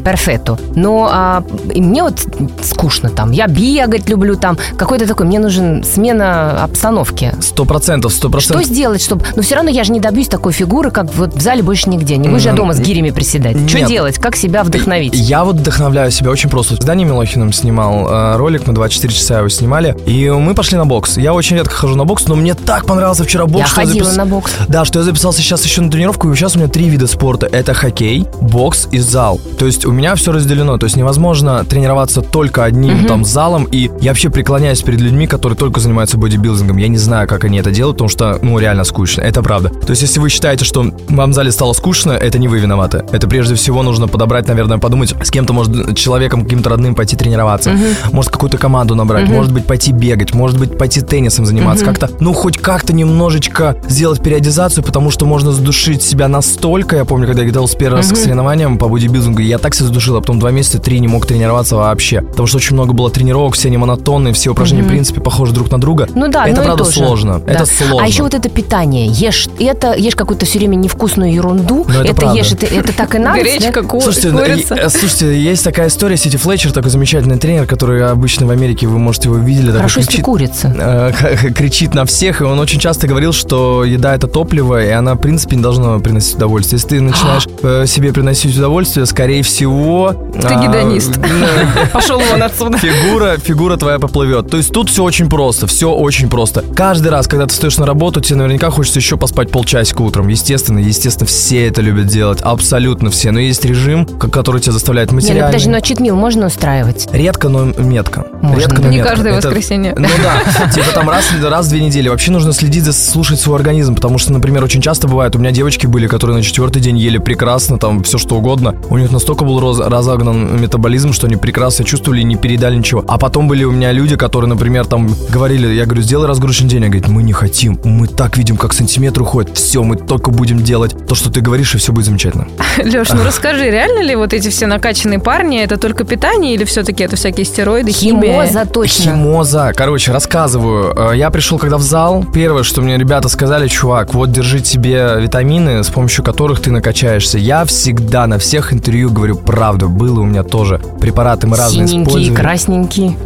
перфетто. 0.04 0.58
Но 0.74 1.08
а, 1.10 1.42
и 1.72 1.80
мне 1.80 2.02
вот 2.02 2.20
скучно 2.62 3.10
там. 3.10 3.30
Я 3.30 3.46
бегать 3.46 4.08
люблю 4.08 4.36
там. 4.36 4.58
Какой-то 4.76 5.06
такой, 5.06 5.26
мне 5.26 5.38
нужен 5.38 5.84
смена 5.84 6.62
обстановки. 6.64 7.34
Сто 7.40 7.64
процентов, 7.64 8.12
сто 8.12 8.28
Что 8.28 8.30
процентов. 8.30 8.64
сделать, 8.66 9.02
чтобы... 9.02 9.24
Но 9.34 9.42
все 9.42 9.54
равно 9.56 9.70
я 9.70 9.84
же 9.84 9.92
не 9.92 10.00
добьюсь 10.00 10.28
такой 10.28 10.52
фигуры, 10.52 10.90
как 10.90 11.12
вот 11.14 11.34
в 11.34 11.40
зале 11.40 11.62
больше 11.62 11.88
нигде. 11.90 12.16
Не 12.16 12.28
будешь 12.28 12.44
я 12.44 12.52
дома 12.52 12.72
с 12.74 12.80
гирями 12.80 13.10
приседать. 13.10 13.56
Что 13.68 13.78
Нет. 13.78 13.88
делать? 13.88 14.18
Как 14.18 14.36
себя 14.36 14.62
вдохновить? 14.64 15.14
Я 15.14 15.44
вот 15.44 15.56
вдохновляю 15.56 16.10
себя 16.10 16.30
очень 16.30 16.50
просто. 16.50 16.76
С 16.76 16.78
Даней 16.78 17.04
Милохиным 17.04 17.52
снимал 17.52 18.08
э, 18.08 18.36
ролик, 18.36 18.66
мы 18.66 18.72
24 18.74 19.12
часа 19.12 19.38
его 19.38 19.48
снимали, 19.48 19.96
и 20.06 20.28
мы 20.30 20.54
пошли 20.54 20.76
на 20.76 20.86
бокс. 20.86 21.16
Я 21.16 21.32
очень 21.32 21.56
редко 21.56 21.74
хожу 21.74 21.94
на 21.96 22.04
бокс, 22.04 22.26
но 22.26 22.34
мне 22.36 22.54
так 22.54 22.86
понравился 22.86 23.24
вчера 23.24 23.46
бокс, 23.46 23.60
Я 23.60 23.66
что 23.66 23.76
ходила 23.76 24.06
запис- 24.10 24.16
на 24.16 24.26
бокс. 24.26 24.52
Да, 24.68 24.84
что 24.84 24.98
я 24.98 25.04
записался 25.04 25.40
сейчас 25.40 25.64
еще 25.64 25.80
на 25.80 25.90
тренировку, 25.90 26.30
и 26.30 26.34
сейчас 26.36 26.56
у 26.56 26.58
меня 26.58 26.68
три 26.68 26.88
вида 26.88 27.06
спорта. 27.06 27.46
Это 27.46 27.74
хоккей, 27.74 27.95
бокс 28.40 28.88
и 28.90 28.98
зал. 28.98 29.40
То 29.58 29.66
есть 29.66 29.84
у 29.86 29.92
меня 29.92 30.14
все 30.14 30.32
разделено. 30.32 30.78
То 30.78 30.84
есть 30.84 30.96
невозможно 30.96 31.64
тренироваться 31.64 32.22
только 32.22 32.64
одним 32.64 33.06
там 33.06 33.24
залом, 33.24 33.64
и 33.64 33.90
я 34.00 34.10
вообще 34.10 34.30
преклоняюсь 34.30 34.82
перед 34.82 35.00
людьми, 35.00 35.26
которые 35.26 35.56
только 35.56 35.80
занимаются 35.80 36.18
бодибилдингом. 36.18 36.76
Я 36.76 36.88
не 36.88 36.98
знаю, 36.98 37.28
как 37.28 37.44
они 37.44 37.58
это 37.58 37.70
делают, 37.70 37.96
потому 37.96 38.08
что, 38.08 38.38
ну, 38.42 38.58
реально 38.58 38.84
скучно. 38.84 39.22
Это 39.22 39.42
правда. 39.42 39.70
То 39.70 39.90
есть 39.90 40.02
если 40.02 40.20
вы 40.20 40.28
считаете, 40.28 40.64
что 40.64 40.92
вам 41.08 41.30
в 41.30 41.34
зале 41.34 41.50
стало 41.52 41.72
скучно, 41.72 42.12
это 42.12 42.38
не 42.38 42.48
вы 42.48 42.58
виноваты. 42.58 43.04
Это 43.12 43.28
прежде 43.28 43.54
всего 43.54 43.82
нужно 43.82 44.08
подобрать, 44.08 44.48
наверное, 44.48 44.78
подумать, 44.78 45.14
с 45.22 45.30
кем-то, 45.30 45.52
может, 45.52 45.96
человеком 45.96 46.44
каким-то 46.44 46.70
родным 46.70 46.94
пойти 46.94 47.16
тренироваться. 47.16 47.72
Может, 48.12 48.32
какую-то 48.32 48.58
команду 48.58 48.94
набрать, 48.94 49.28
может 49.28 49.52
быть, 49.52 49.66
пойти 49.66 49.92
бегать, 49.92 50.34
может 50.34 50.58
быть, 50.58 50.76
пойти 50.76 51.00
теннисом 51.00 51.46
заниматься. 51.46 51.84
Как-то, 51.84 52.10
ну, 52.20 52.32
хоть 52.32 52.58
как-то 52.58 52.92
немножечко 52.92 53.76
сделать 53.88 54.22
периодизацию, 54.22 54.84
потому 54.84 55.10
что 55.10 55.26
можно 55.26 55.52
задушить 55.52 56.02
себя 56.02 56.28
настолько. 56.28 56.96
Я 56.96 57.04
помню, 57.04 57.26
когда 57.26 57.42
я 57.42 57.48
готовился 57.48 57.76
первый 57.86 57.98
раз 57.98 58.10
к 58.10 58.16
соревнованиям 58.16 58.78
по 58.78 58.88
бодибилдингу, 58.88 59.40
я 59.42 59.58
так 59.58 59.74
себя 59.74 59.86
задушил, 59.86 60.16
а 60.16 60.20
потом 60.20 60.40
два 60.40 60.50
месяца, 60.50 60.80
три 60.80 60.98
не 60.98 61.06
мог 61.06 61.24
тренироваться 61.24 61.76
вообще. 61.76 62.20
Потому 62.20 62.48
что 62.48 62.56
очень 62.56 62.74
много 62.74 62.92
было 62.92 63.10
тренировок, 63.10 63.54
все 63.54 63.68
они 63.68 63.76
монотонные, 63.76 64.34
все 64.34 64.50
упражнения, 64.50 64.82
в 64.82 64.88
принципе, 64.88 65.20
похожи 65.20 65.52
друг 65.52 65.70
на 65.70 65.80
друга. 65.80 66.08
Ну 66.12 66.26
да, 66.28 66.48
это 66.48 66.60
ну 66.60 66.66
правда 66.66 66.84
сложно. 66.84 67.40
Это 67.46 67.64
сложно. 67.64 68.02
А 68.02 68.08
еще 68.08 68.24
вот 68.24 68.34
это 68.34 68.48
питание. 68.48 69.06
Ешь 69.06 69.48
это, 69.60 69.94
ешь 69.94 70.16
какую-то 70.16 70.46
все 70.46 70.58
время 70.58 70.74
невкусную 70.74 71.32
ерунду. 71.32 71.86
Ну, 71.88 72.02
это 72.02 72.32
ешь, 72.34 72.52
это, 72.52 72.92
так 72.92 73.14
и 73.14 73.18
надо. 73.18 73.40
Гречка, 73.40 73.84
Слушайте, 73.88 74.30
курица. 74.32 74.74
э, 74.74 74.88
слушайте, 74.88 75.40
есть 75.40 75.62
такая 75.62 75.86
история, 75.86 76.16
Сити 76.16 76.36
Флетчер, 76.36 76.72
такой 76.72 76.90
замечательный 76.90 77.38
тренер, 77.38 77.66
который 77.66 78.04
обычно 78.04 78.46
в 78.46 78.50
Америке, 78.50 78.88
вы, 78.88 78.98
может, 78.98 79.24
его 79.24 79.36
видели. 79.36 79.70
Хорошо, 79.70 80.00
если 80.00 80.22
курица. 80.22 80.74
э, 80.76 81.52
кричит 81.56 81.94
на 81.94 82.04
всех, 82.04 82.40
и 82.40 82.44
он 82.44 82.58
очень 82.58 82.80
часто 82.80 83.06
говорил, 83.06 83.32
что 83.32 83.84
еда 83.84 84.14
это 84.16 84.26
топливо, 84.26 84.82
и 84.82 84.90
она, 84.90 85.14
в 85.14 85.18
принципе, 85.18 85.56
не 85.56 85.62
должна 85.62 85.98
приносить 85.98 86.34
удовольствие. 86.36 86.78
Если 86.78 86.88
ты 86.88 87.00
начинаешь 87.00 87.46
э, 87.62 87.75
себе 87.86 88.12
приносить 88.12 88.56
удовольствие, 88.56 89.04
скорее 89.06 89.42
всего... 89.42 90.14
Ты 90.40 90.48
а, 90.48 90.62
гедонист. 90.62 91.18
Пошел 91.92 92.18
вон 92.18 92.42
отсюда. 92.42 92.78
Фигура, 92.78 93.36
фигура 93.38 93.76
твоя 93.76 93.98
поплывет. 93.98 94.50
То 94.50 94.56
есть 94.56 94.72
тут 94.72 94.88
все 94.90 95.02
очень 95.02 95.28
просто, 95.28 95.66
все 95.66 95.90
очень 95.92 96.28
просто. 96.28 96.62
Каждый 96.74 97.08
раз, 97.08 97.26
когда 97.26 97.46
ты 97.46 97.52
встаешь 97.52 97.76
на 97.78 97.86
работу, 97.86 98.20
тебе 98.20 98.36
наверняка 98.38 98.70
хочется 98.70 98.98
еще 98.98 99.16
поспать 99.16 99.50
полчасика 99.50 100.02
утром. 100.02 100.28
Естественно, 100.28 100.78
естественно, 100.78 101.26
все 101.26 101.66
это 101.66 101.82
любят 101.82 102.06
делать, 102.06 102.40
абсолютно 102.42 103.10
все. 103.10 103.30
Но 103.32 103.40
есть 103.40 103.64
режим, 103.64 104.06
который 104.06 104.60
тебя 104.60 104.72
заставляет 104.72 105.10
ну 105.10 105.16
материально. 105.16 105.46
подожди, 105.46 105.68
но 105.70 105.80
читмил 105.80 106.16
можно 106.16 106.46
устраивать? 106.46 107.08
Редко, 107.12 107.48
но 107.48 107.64
метко. 107.64 108.26
Можно. 108.42 108.60
Редко, 108.60 108.82
но 108.82 108.88
Не 108.88 108.96
метко. 108.98 109.12
каждое 109.14 109.32
Это- 109.38 109.48
воскресенье. 109.48 109.94
Ну 109.96 110.08
да, 110.22 110.70
типа 110.74 110.92
там 110.94 111.08
раз, 111.10 111.24
раз 111.42 111.66
в 111.66 111.70
две 111.70 111.80
недели. 111.80 112.08
Вообще 112.08 112.30
нужно 112.30 112.52
следить 112.52 112.84
за 112.84 112.92
слушать 112.92 113.40
свой 113.40 113.56
организм, 113.56 113.94
потому 113.94 114.18
что, 114.18 114.32
например, 114.32 114.62
очень 114.62 114.80
часто 114.80 115.08
бывает, 115.08 115.34
у 115.34 115.38
меня 115.38 115.50
девочки 115.50 115.86
были, 115.86 116.06
которые 116.06 116.36
на 116.36 116.42
четвертый 116.42 116.80
день 116.80 116.98
ели 116.98 117.18
прекрасно, 117.18 117.65
там 117.78 118.02
все 118.04 118.18
что 118.18 118.36
угодно. 118.36 118.74
У 118.88 118.96
них 118.98 119.10
настолько 119.12 119.44
был 119.44 119.58
роз- 119.60 119.86
разогнан 119.88 120.60
метаболизм, 120.60 121.12
что 121.12 121.26
они 121.26 121.36
прекрасно 121.36 121.84
чувствовали 121.84 122.20
и 122.20 122.24
не 122.24 122.36
передали 122.36 122.76
ничего. 122.76 123.04
А 123.08 123.18
потом 123.18 123.48
были 123.48 123.64
у 123.64 123.72
меня 123.72 123.92
люди, 123.92 124.16
которые, 124.16 124.48
например, 124.48 124.86
там 124.86 125.08
говорили, 125.28 125.68
я 125.74 125.84
говорю, 125.84 126.02
сделай 126.02 126.26
разгрузочный 126.28 126.68
день. 126.68 126.82
Они 126.84 126.88
говорят, 126.90 127.08
мы 127.08 127.22
не 127.22 127.32
хотим, 127.32 127.78
мы 127.84 128.06
так 128.06 128.36
видим, 128.36 128.56
как 128.56 128.72
сантиметр 128.72 129.22
уходит. 129.22 129.56
Все, 129.56 129.82
мы 129.82 129.96
только 129.96 130.30
будем 130.30 130.58
делать 130.62 130.94
то, 131.06 131.14
что 131.14 131.30
ты 131.30 131.40
говоришь, 131.40 131.74
и 131.74 131.78
все 131.78 131.92
будет 131.92 132.04
замечательно. 132.06 132.46
Леш, 132.82 133.08
ну 133.10 133.24
расскажи, 133.24 133.70
реально 133.70 134.02
ли 134.02 134.14
вот 134.16 134.32
эти 134.32 134.48
все 134.48 134.66
накачанные 134.66 135.18
парни, 135.18 135.60
это 135.60 135.76
только 135.76 136.04
питание 136.04 136.54
или 136.54 136.64
все-таки 136.64 137.02
это 137.02 137.16
всякие 137.16 137.44
стероиды, 137.44 137.90
химия? 137.92 138.42
Химоза 138.44 138.66
точно. 138.66 139.04
Химоза. 139.12 139.72
Короче, 139.74 140.12
рассказываю. 140.12 140.94
Э, 141.12 141.16
Я 141.16 141.30
пришел 141.30 141.58
когда 141.58 141.78
в 141.78 141.82
зал. 141.82 142.24
Первое, 142.32 142.62
что 142.62 142.82
мне 142.82 142.96
ребята 142.98 143.28
сказали, 143.28 143.68
чувак, 143.68 144.14
вот 144.14 144.30
держи 144.30 144.60
тебе 144.60 145.16
витамины, 145.18 145.82
с 145.82 145.88
помощью 145.88 146.24
которых 146.24 146.60
ты 146.60 146.70
накачаешься. 146.70 147.38
Я 147.38 147.55
всегда 147.64 148.26
на 148.26 148.38
всех 148.38 148.72
интервью 148.72 149.10
говорю 149.10 149.36
правду. 149.36 149.88
Было 149.88 150.20
у 150.20 150.24
меня 150.24 150.42
тоже. 150.42 150.80
Препараты 151.00 151.46
мы 151.46 151.56
разные 151.56 151.86
Синенькие, 151.86 152.08
использовали. 152.08 152.40
красненькие. 152.40 153.16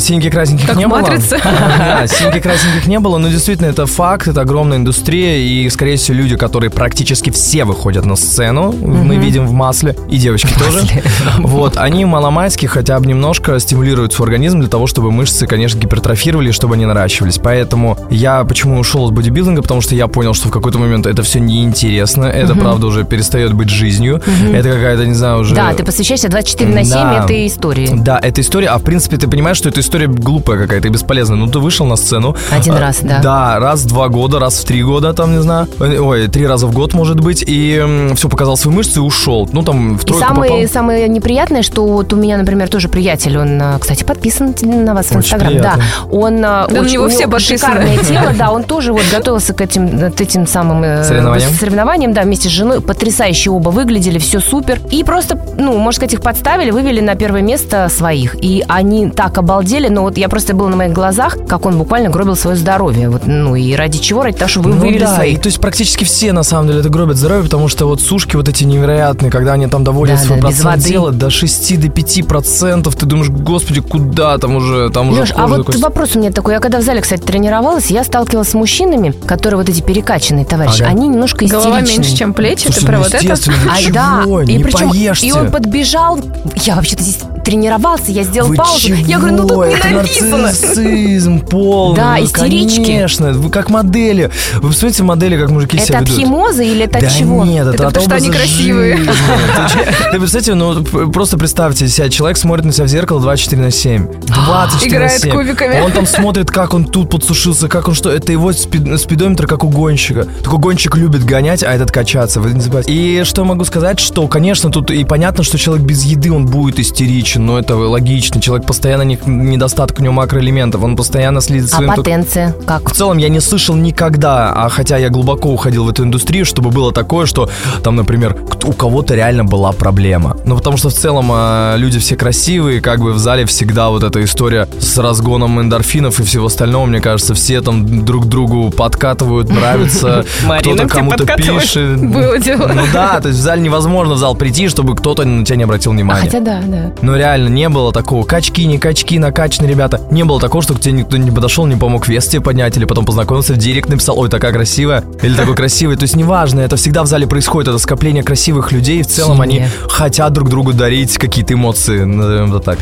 Синеньких 0.00 0.32
красненьких 0.32 0.66
Как 0.66 0.76
не 0.76 0.86
в 0.86 0.88
было. 0.88 1.02
Синеньких 2.06 2.42
красненьких 2.42 2.86
не 2.86 2.98
было, 2.98 3.18
но 3.18 3.28
действительно 3.28 3.68
это 3.68 3.86
факт, 3.86 4.28
это 4.28 4.40
огромная 4.40 4.78
индустрия, 4.78 5.38
и, 5.38 5.68
скорее 5.70 5.96
всего, 5.96 6.18
люди, 6.18 6.36
которые 6.36 6.70
практически 6.70 7.30
все 7.30 7.64
выходят 7.64 8.04
на 8.04 8.16
сцену, 8.16 8.72
мы 8.72 9.16
видим 9.16 9.46
в 9.46 9.52
масле, 9.52 9.96
и 10.08 10.18
девочки 10.18 10.52
тоже, 10.58 10.86
вот, 11.38 11.76
они 11.76 12.04
маломайски 12.04 12.66
хотя 12.66 12.98
бы 12.98 13.06
немножко 13.06 13.58
стимулируют 13.60 14.12
свой 14.12 14.26
организм 14.28 14.60
для 14.60 14.68
того, 14.68 14.86
чтобы 14.86 15.10
мышцы, 15.10 15.46
конечно, 15.46 15.78
гипертрофировали, 15.78 16.50
чтобы 16.50 16.74
они 16.74 16.86
наращивались. 16.86 17.38
Поэтому 17.38 17.98
я 18.10 18.44
почему 18.44 18.78
ушел 18.78 19.06
из 19.08 19.10
бодибилдинга, 19.10 19.62
потому 19.62 19.80
что 19.80 19.94
я 19.94 20.06
понял, 20.06 20.34
что 20.34 20.48
в 20.48 20.50
какой-то 20.50 20.78
момент 20.78 21.06
это 21.06 21.22
все 21.22 21.40
неинтересно, 21.40 22.24
это, 22.24 22.54
правда, 22.54 22.86
уже 22.86 23.04
перестает 23.04 23.52
быть 23.60 23.70
жизнью, 23.70 24.20
это 24.52 24.68
какая-то, 24.70 25.06
не 25.06 25.14
знаю, 25.14 25.40
уже... 25.40 25.54
Да, 25.54 25.72
ты 25.74 25.84
посвящаешься 25.84 26.28
24 26.28 26.72
на 26.72 26.84
7 26.84 26.92
Да. 26.94 27.24
этой 27.24 27.46
истории. 27.46 27.90
Да, 27.94 28.18
это 28.22 28.40
история, 28.40 28.68
а 28.68 28.78
в 28.78 28.82
принципе 28.82 29.16
ты 29.16 29.28
понимаешь, 29.28 29.56
что 29.56 29.68
эта 29.68 29.80
история 29.80 30.06
глупая 30.06 30.58
какая-то 30.58 30.88
и 30.88 30.90
бесполезная. 30.90 31.36
Ну 31.38 31.46
ты 31.46 31.58
вышел 31.58 31.86
на 31.86 31.96
сцену. 31.96 32.36
Один 32.50 32.74
а, 32.74 32.80
раз, 32.80 32.98
да. 33.02 33.20
Да, 33.22 33.58
раз 33.58 33.82
в 33.82 33.86
два 33.88 34.08
года, 34.08 34.38
раз 34.38 34.54
в 34.58 34.64
три 34.64 34.82
года, 34.82 35.12
там, 35.12 35.32
не 35.36 35.42
знаю. 35.42 35.68
Э, 35.80 35.98
Ой, 35.98 36.28
три 36.28 36.46
раза 36.46 36.66
в 36.66 36.72
год, 36.74 36.94
может 36.94 37.20
быть. 37.20 37.44
И 37.46 38.12
все, 38.16 38.28
показал 38.28 38.56
свои 38.56 38.74
мышцы 38.74 38.98
и 38.98 39.02
ушел. 39.02 39.48
Ну 39.52 39.62
там 39.62 39.96
в 39.98 40.02
И 40.02 40.06
тройку 40.06 40.26
самое, 40.26 40.50
попал. 40.52 40.68
самое 40.68 41.08
неприятное, 41.08 41.62
что 41.62 41.86
вот 41.86 42.12
у 42.12 42.16
меня, 42.16 42.36
например, 42.38 42.68
тоже 42.68 42.88
приятель, 42.88 43.36
он, 43.38 43.60
а, 43.60 43.78
кстати, 43.78 44.04
подписан 44.04 44.54
на 44.62 44.94
вас 44.94 45.06
в 45.06 45.16
Инстаграм, 45.16 45.56
да. 45.58 45.74
Он 46.10 46.42
а, 46.44 46.66
Да 46.68 46.80
очень- 46.80 46.92
него 46.94 47.04
у 47.04 47.08
все 47.08 47.26
подписаны. 47.28 47.58
шикарное 47.58 47.98
тело, 48.04 48.32
да, 48.38 48.50
он 48.52 48.62
тоже 48.64 48.92
вот 48.92 49.02
готовился 49.12 49.52
к 49.54 49.60
этим, 49.60 50.10
к 50.12 50.20
этим 50.20 50.46
самым 50.46 50.82
э, 50.82 51.04
Соревнованиям? 51.04 51.50
соревнованиям, 51.52 52.12
да, 52.12 52.22
вместе 52.22 52.48
с 52.48 52.52
женой, 52.52 52.80
потрясающе 52.80 53.49
оба 53.50 53.70
выглядели, 53.70 54.18
все 54.18 54.40
супер. 54.40 54.78
И 54.90 55.04
просто, 55.04 55.38
ну, 55.58 55.76
можно 55.78 55.96
сказать, 55.96 56.14
их 56.14 56.22
подставили, 56.22 56.70
вывели 56.70 57.00
на 57.00 57.14
первое 57.14 57.42
место 57.42 57.88
своих. 57.88 58.36
И 58.42 58.64
они 58.68 59.10
так 59.10 59.38
обалдели, 59.38 59.88
но 59.88 60.02
вот 60.02 60.16
я 60.18 60.28
просто 60.28 60.54
была 60.54 60.68
на 60.70 60.76
моих 60.76 60.92
глазах, 60.92 61.36
как 61.48 61.66
он 61.66 61.78
буквально 61.78 62.10
гробил 62.10 62.36
свое 62.36 62.56
здоровье. 62.56 63.08
Вот, 63.10 63.22
ну, 63.26 63.54
и 63.56 63.74
ради 63.74 63.98
чего? 63.98 64.22
Ради 64.22 64.36
того, 64.38 64.48
чтобы 64.48 64.70
вы 64.70 64.76
Ну 64.76 64.80
вывели 64.82 65.00
да, 65.04 65.12
и 65.12 65.16
своих. 65.16 65.40
то 65.42 65.46
есть 65.48 65.60
практически 65.60 66.04
все 66.04 66.32
на 66.32 66.42
самом 66.42 66.68
деле 66.68 66.80
это 66.80 66.88
гробят 66.88 67.16
здоровье, 67.16 67.44
потому 67.44 67.68
что 67.68 67.86
вот 67.86 68.00
сушки 68.00 68.36
вот 68.36 68.48
эти 68.48 68.64
невероятные, 68.64 69.30
когда 69.30 69.52
они 69.54 69.66
там 69.66 69.84
доводят 69.84 70.16
Да, 70.18 70.24
свой 70.24 70.38
да, 70.38 70.42
процент 70.48 70.64
воды. 70.64 70.82
тела 70.88 71.12
до 71.12 71.30
6 71.30 71.76
до 71.80 71.88
5 71.88 72.22
процентов, 72.26 72.96
ты 72.96 73.06
думаешь, 73.06 73.30
господи, 73.30 73.80
куда 73.80 74.38
там 74.38 74.56
уже, 74.56 74.90
там 74.90 75.10
уже 75.10 75.20
Леш, 75.22 75.30
а 75.32 75.42
кожа 75.42 75.54
вот 75.56 75.66
такой- 75.66 75.80
вопрос 75.80 76.16
у 76.16 76.18
меня 76.18 76.30
такой. 76.30 76.54
Я 76.54 76.60
когда 76.60 76.78
в 76.78 76.82
зале, 76.82 77.00
кстати, 77.00 77.20
тренировалась, 77.22 77.86
я 77.90 78.04
сталкивалась 78.04 78.48
с 78.50 78.54
мужчинами, 78.54 79.10
которые 79.26 79.58
вот 79.58 79.68
эти 79.68 79.80
перекачанные 79.80 80.44
товарищи, 80.44 80.82
Ага. 80.82 80.90
они 80.90 81.08
немножко 81.08 81.44
Голова 81.46 81.80
истеричные. 81.80 81.98
меньше, 81.98 82.16
чем 82.16 82.34
плечи, 82.34 82.62
Слушай, 82.64 82.80
ты 82.80 82.86
про 82.86 82.96
ну, 82.98 83.02
вот 83.04 83.14
это? 83.14 83.29
Естественно, 83.32 83.56
вы 83.64 83.70
А, 83.70 83.80
чего? 83.80 83.92
да, 84.40 84.44
не 84.44 84.54
и 84.56 84.62
причем, 84.62 84.90
поешьте. 84.90 85.26
и 85.26 85.32
он 85.32 85.50
подбежал, 85.50 86.18
я 86.56 86.74
вообще-то 86.76 87.02
здесь 87.02 87.18
тренировался, 87.44 88.10
я 88.12 88.22
сделал 88.22 88.48
Вы 88.48 88.56
паузу. 88.56 88.80
чего? 88.80 88.96
Я 89.06 89.18
говорю, 89.18 89.36
ну 89.36 89.48
тут 89.48 89.66
не 89.66 89.74
Это 89.74 89.88
написано. 89.88 90.38
нарциссизм 90.38 91.40
полный. 91.40 91.96
Да, 91.96 92.16
ну, 92.18 92.24
истерички. 92.24 92.84
Конечно, 92.84 93.32
вы 93.32 93.50
как 93.50 93.70
модели. 93.70 94.30
Вы 94.56 94.68
посмотрите 94.68 95.02
модели, 95.02 95.36
как 95.38 95.50
мужики 95.50 95.78
себя 95.78 95.96
Это 95.96 95.98
от 95.98 96.08
ведут. 96.10 96.20
химозы 96.20 96.66
или 96.66 96.84
это 96.84 97.00
да 97.00 97.06
от 97.06 97.12
чего? 97.16 97.44
нет, 97.44 97.66
это, 97.66 97.74
Это 97.74 97.86
от 97.88 97.94
потому 97.94 98.06
что 98.06 98.14
они 98.16 98.30
красивые. 98.30 98.96
жизни. 98.98 99.12
Ты, 100.12 100.18
представьте, 100.18 100.54
ну 100.54 100.82
просто 100.84 101.38
представьте 101.38 101.88
себя, 101.88 102.08
человек 102.08 102.36
смотрит 102.36 102.66
на 102.66 102.72
себя 102.72 102.84
в 102.84 102.88
зеркало 102.88 103.20
24 103.20 103.62
на 103.62 103.70
7. 103.70 104.06
24 104.26 104.90
Играет 104.94 105.12
на 105.24 105.30
7. 105.30 105.30
кубиками. 105.32 105.80
Он 105.80 105.92
там 105.92 106.06
смотрит, 106.06 106.50
как 106.50 106.74
он 106.74 106.84
тут 106.84 107.10
подсушился, 107.10 107.68
как 107.68 107.88
он 107.88 107.94
что. 107.94 108.10
Это 108.10 108.32
его 108.32 108.50
спид- 108.50 108.96
спидометр, 108.98 109.46
как 109.46 109.64
у 109.64 109.68
гонщика. 109.68 110.26
Такой 110.44 110.58
гонщик 110.58 110.96
любит 110.96 111.24
гонять, 111.24 111.62
а 111.62 111.72
этот 111.72 111.90
качаться. 111.90 112.40
Вы 112.40 112.52
не 112.52 112.60
забывайте. 112.60 112.92
И 112.92 113.19
что 113.24 113.44
могу 113.44 113.64
сказать, 113.64 113.98
что, 114.00 114.26
конечно, 114.28 114.70
тут 114.70 114.90
и 114.90 115.04
понятно, 115.04 115.44
что 115.44 115.58
человек 115.58 115.86
без 115.86 116.04
еды, 116.04 116.32
он 116.32 116.46
будет 116.46 116.78
истеричен, 116.78 117.44
но 117.46 117.58
это 117.58 117.76
логично. 117.76 118.40
Человек 118.40 118.66
постоянно 118.66 119.02
не, 119.02 119.18
недостаток 119.26 119.98
у 120.00 120.02
него 120.02 120.14
макроэлементов, 120.14 120.82
он 120.82 120.96
постоянно 120.96 121.40
следит 121.40 121.68
за 121.68 121.76
А 121.76 121.78
своим... 121.78 121.94
потенция 121.94 122.54
как? 122.66 122.90
В 122.90 122.94
целом 122.94 123.18
я 123.18 123.28
не 123.28 123.40
слышал 123.40 123.74
никогда, 123.74 124.52
а 124.52 124.68
хотя 124.68 124.96
я 124.96 125.08
глубоко 125.08 125.50
уходил 125.50 125.84
в 125.84 125.90
эту 125.90 126.04
индустрию, 126.04 126.44
чтобы 126.44 126.70
было 126.70 126.92
такое, 126.92 127.26
что 127.26 127.50
там, 127.82 127.96
например, 127.96 128.36
у 128.64 128.72
кого-то 128.72 129.14
реально 129.14 129.44
была 129.44 129.72
проблема. 129.72 130.36
Ну, 130.44 130.56
потому 130.56 130.76
что 130.76 130.90
в 130.90 130.94
целом 130.94 131.30
э, 131.32 131.74
люди 131.76 131.98
все 131.98 132.16
красивые, 132.16 132.80
как 132.80 133.00
бы 133.00 133.12
в 133.12 133.18
зале 133.18 133.46
всегда 133.46 133.90
вот 133.90 134.02
эта 134.02 134.22
история 134.24 134.68
с 134.78 134.98
разгоном 134.98 135.60
эндорфинов 135.60 136.20
и 136.20 136.22
всего 136.24 136.46
остального, 136.46 136.86
мне 136.86 137.00
кажется, 137.00 137.34
все 137.34 137.60
там 137.60 138.04
друг 138.04 138.26
другу 138.26 138.70
подкатывают, 138.70 139.48
нравится, 139.50 140.24
кто-то 140.60 140.86
кому-то 140.88 141.26
пишет. 141.36 142.00
Было 142.00 142.38
дело. 142.38 142.70
Ну 142.74 142.82
да, 142.92 143.09
то 143.20 143.28
есть 143.28 143.40
в 143.40 143.42
зале 143.42 143.62
невозможно 143.62 144.14
в 144.14 144.18
зал 144.18 144.34
прийти, 144.34 144.68
чтобы 144.68 144.94
кто-то 144.94 145.24
на 145.24 145.44
тебя 145.44 145.56
не 145.56 145.64
обратил 145.64 145.92
А 145.92 145.94
внимания. 145.94 146.20
хотя 146.26 146.40
да, 146.40 146.60
да. 146.64 146.92
Но 147.02 147.16
реально 147.16 147.48
не 147.48 147.68
было 147.68 147.92
такого. 147.92 148.24
Качки, 148.24 148.64
не 148.66 148.78
качки, 148.78 149.18
накачанные 149.18 149.70
ребята. 149.70 150.00
Не 150.10 150.24
было 150.24 150.38
такого, 150.40 150.62
что 150.62 150.74
к 150.74 150.80
тебе 150.80 150.92
никто 150.92 151.16
не 151.16 151.30
подошел, 151.30 151.66
не 151.66 151.76
помог 151.76 152.06
вес 152.08 152.26
тебе 152.28 152.42
поднять, 152.42 152.76
или 152.76 152.84
потом 152.84 153.04
познакомился 153.04 153.54
в 153.54 153.56
директ, 153.56 153.88
написал, 153.88 154.18
ой, 154.18 154.28
такая 154.28 154.52
красивая, 154.52 155.04
или 155.22 155.34
такой 155.34 155.54
красивый. 155.54 155.96
То 155.96 156.02
есть 156.02 156.16
неважно, 156.16 156.60
это 156.60 156.76
всегда 156.76 157.02
в 157.02 157.06
зале 157.06 157.26
происходит, 157.26 157.68
это 157.68 157.78
скопление 157.78 158.22
красивых 158.22 158.72
людей, 158.72 159.00
и 159.00 159.02
в 159.02 159.06
целом 159.08 159.40
они 159.40 159.64
хотят 159.88 160.32
друг 160.32 160.48
другу 160.48 160.72
дарить 160.72 161.16
какие-то 161.18 161.54
эмоции, 161.54 162.04
назовем 162.04 162.54
это 162.54 162.60
так. 162.60 162.78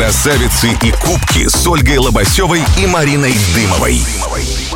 Красавицы 0.00 0.68
и 0.82 0.90
кубки 0.90 1.48
с 1.48 1.66
Ольгой 1.66 1.96
Лобасевой 1.96 2.60
и 2.78 2.86
Мариной 2.86 3.32
Дымовой. 3.54 4.02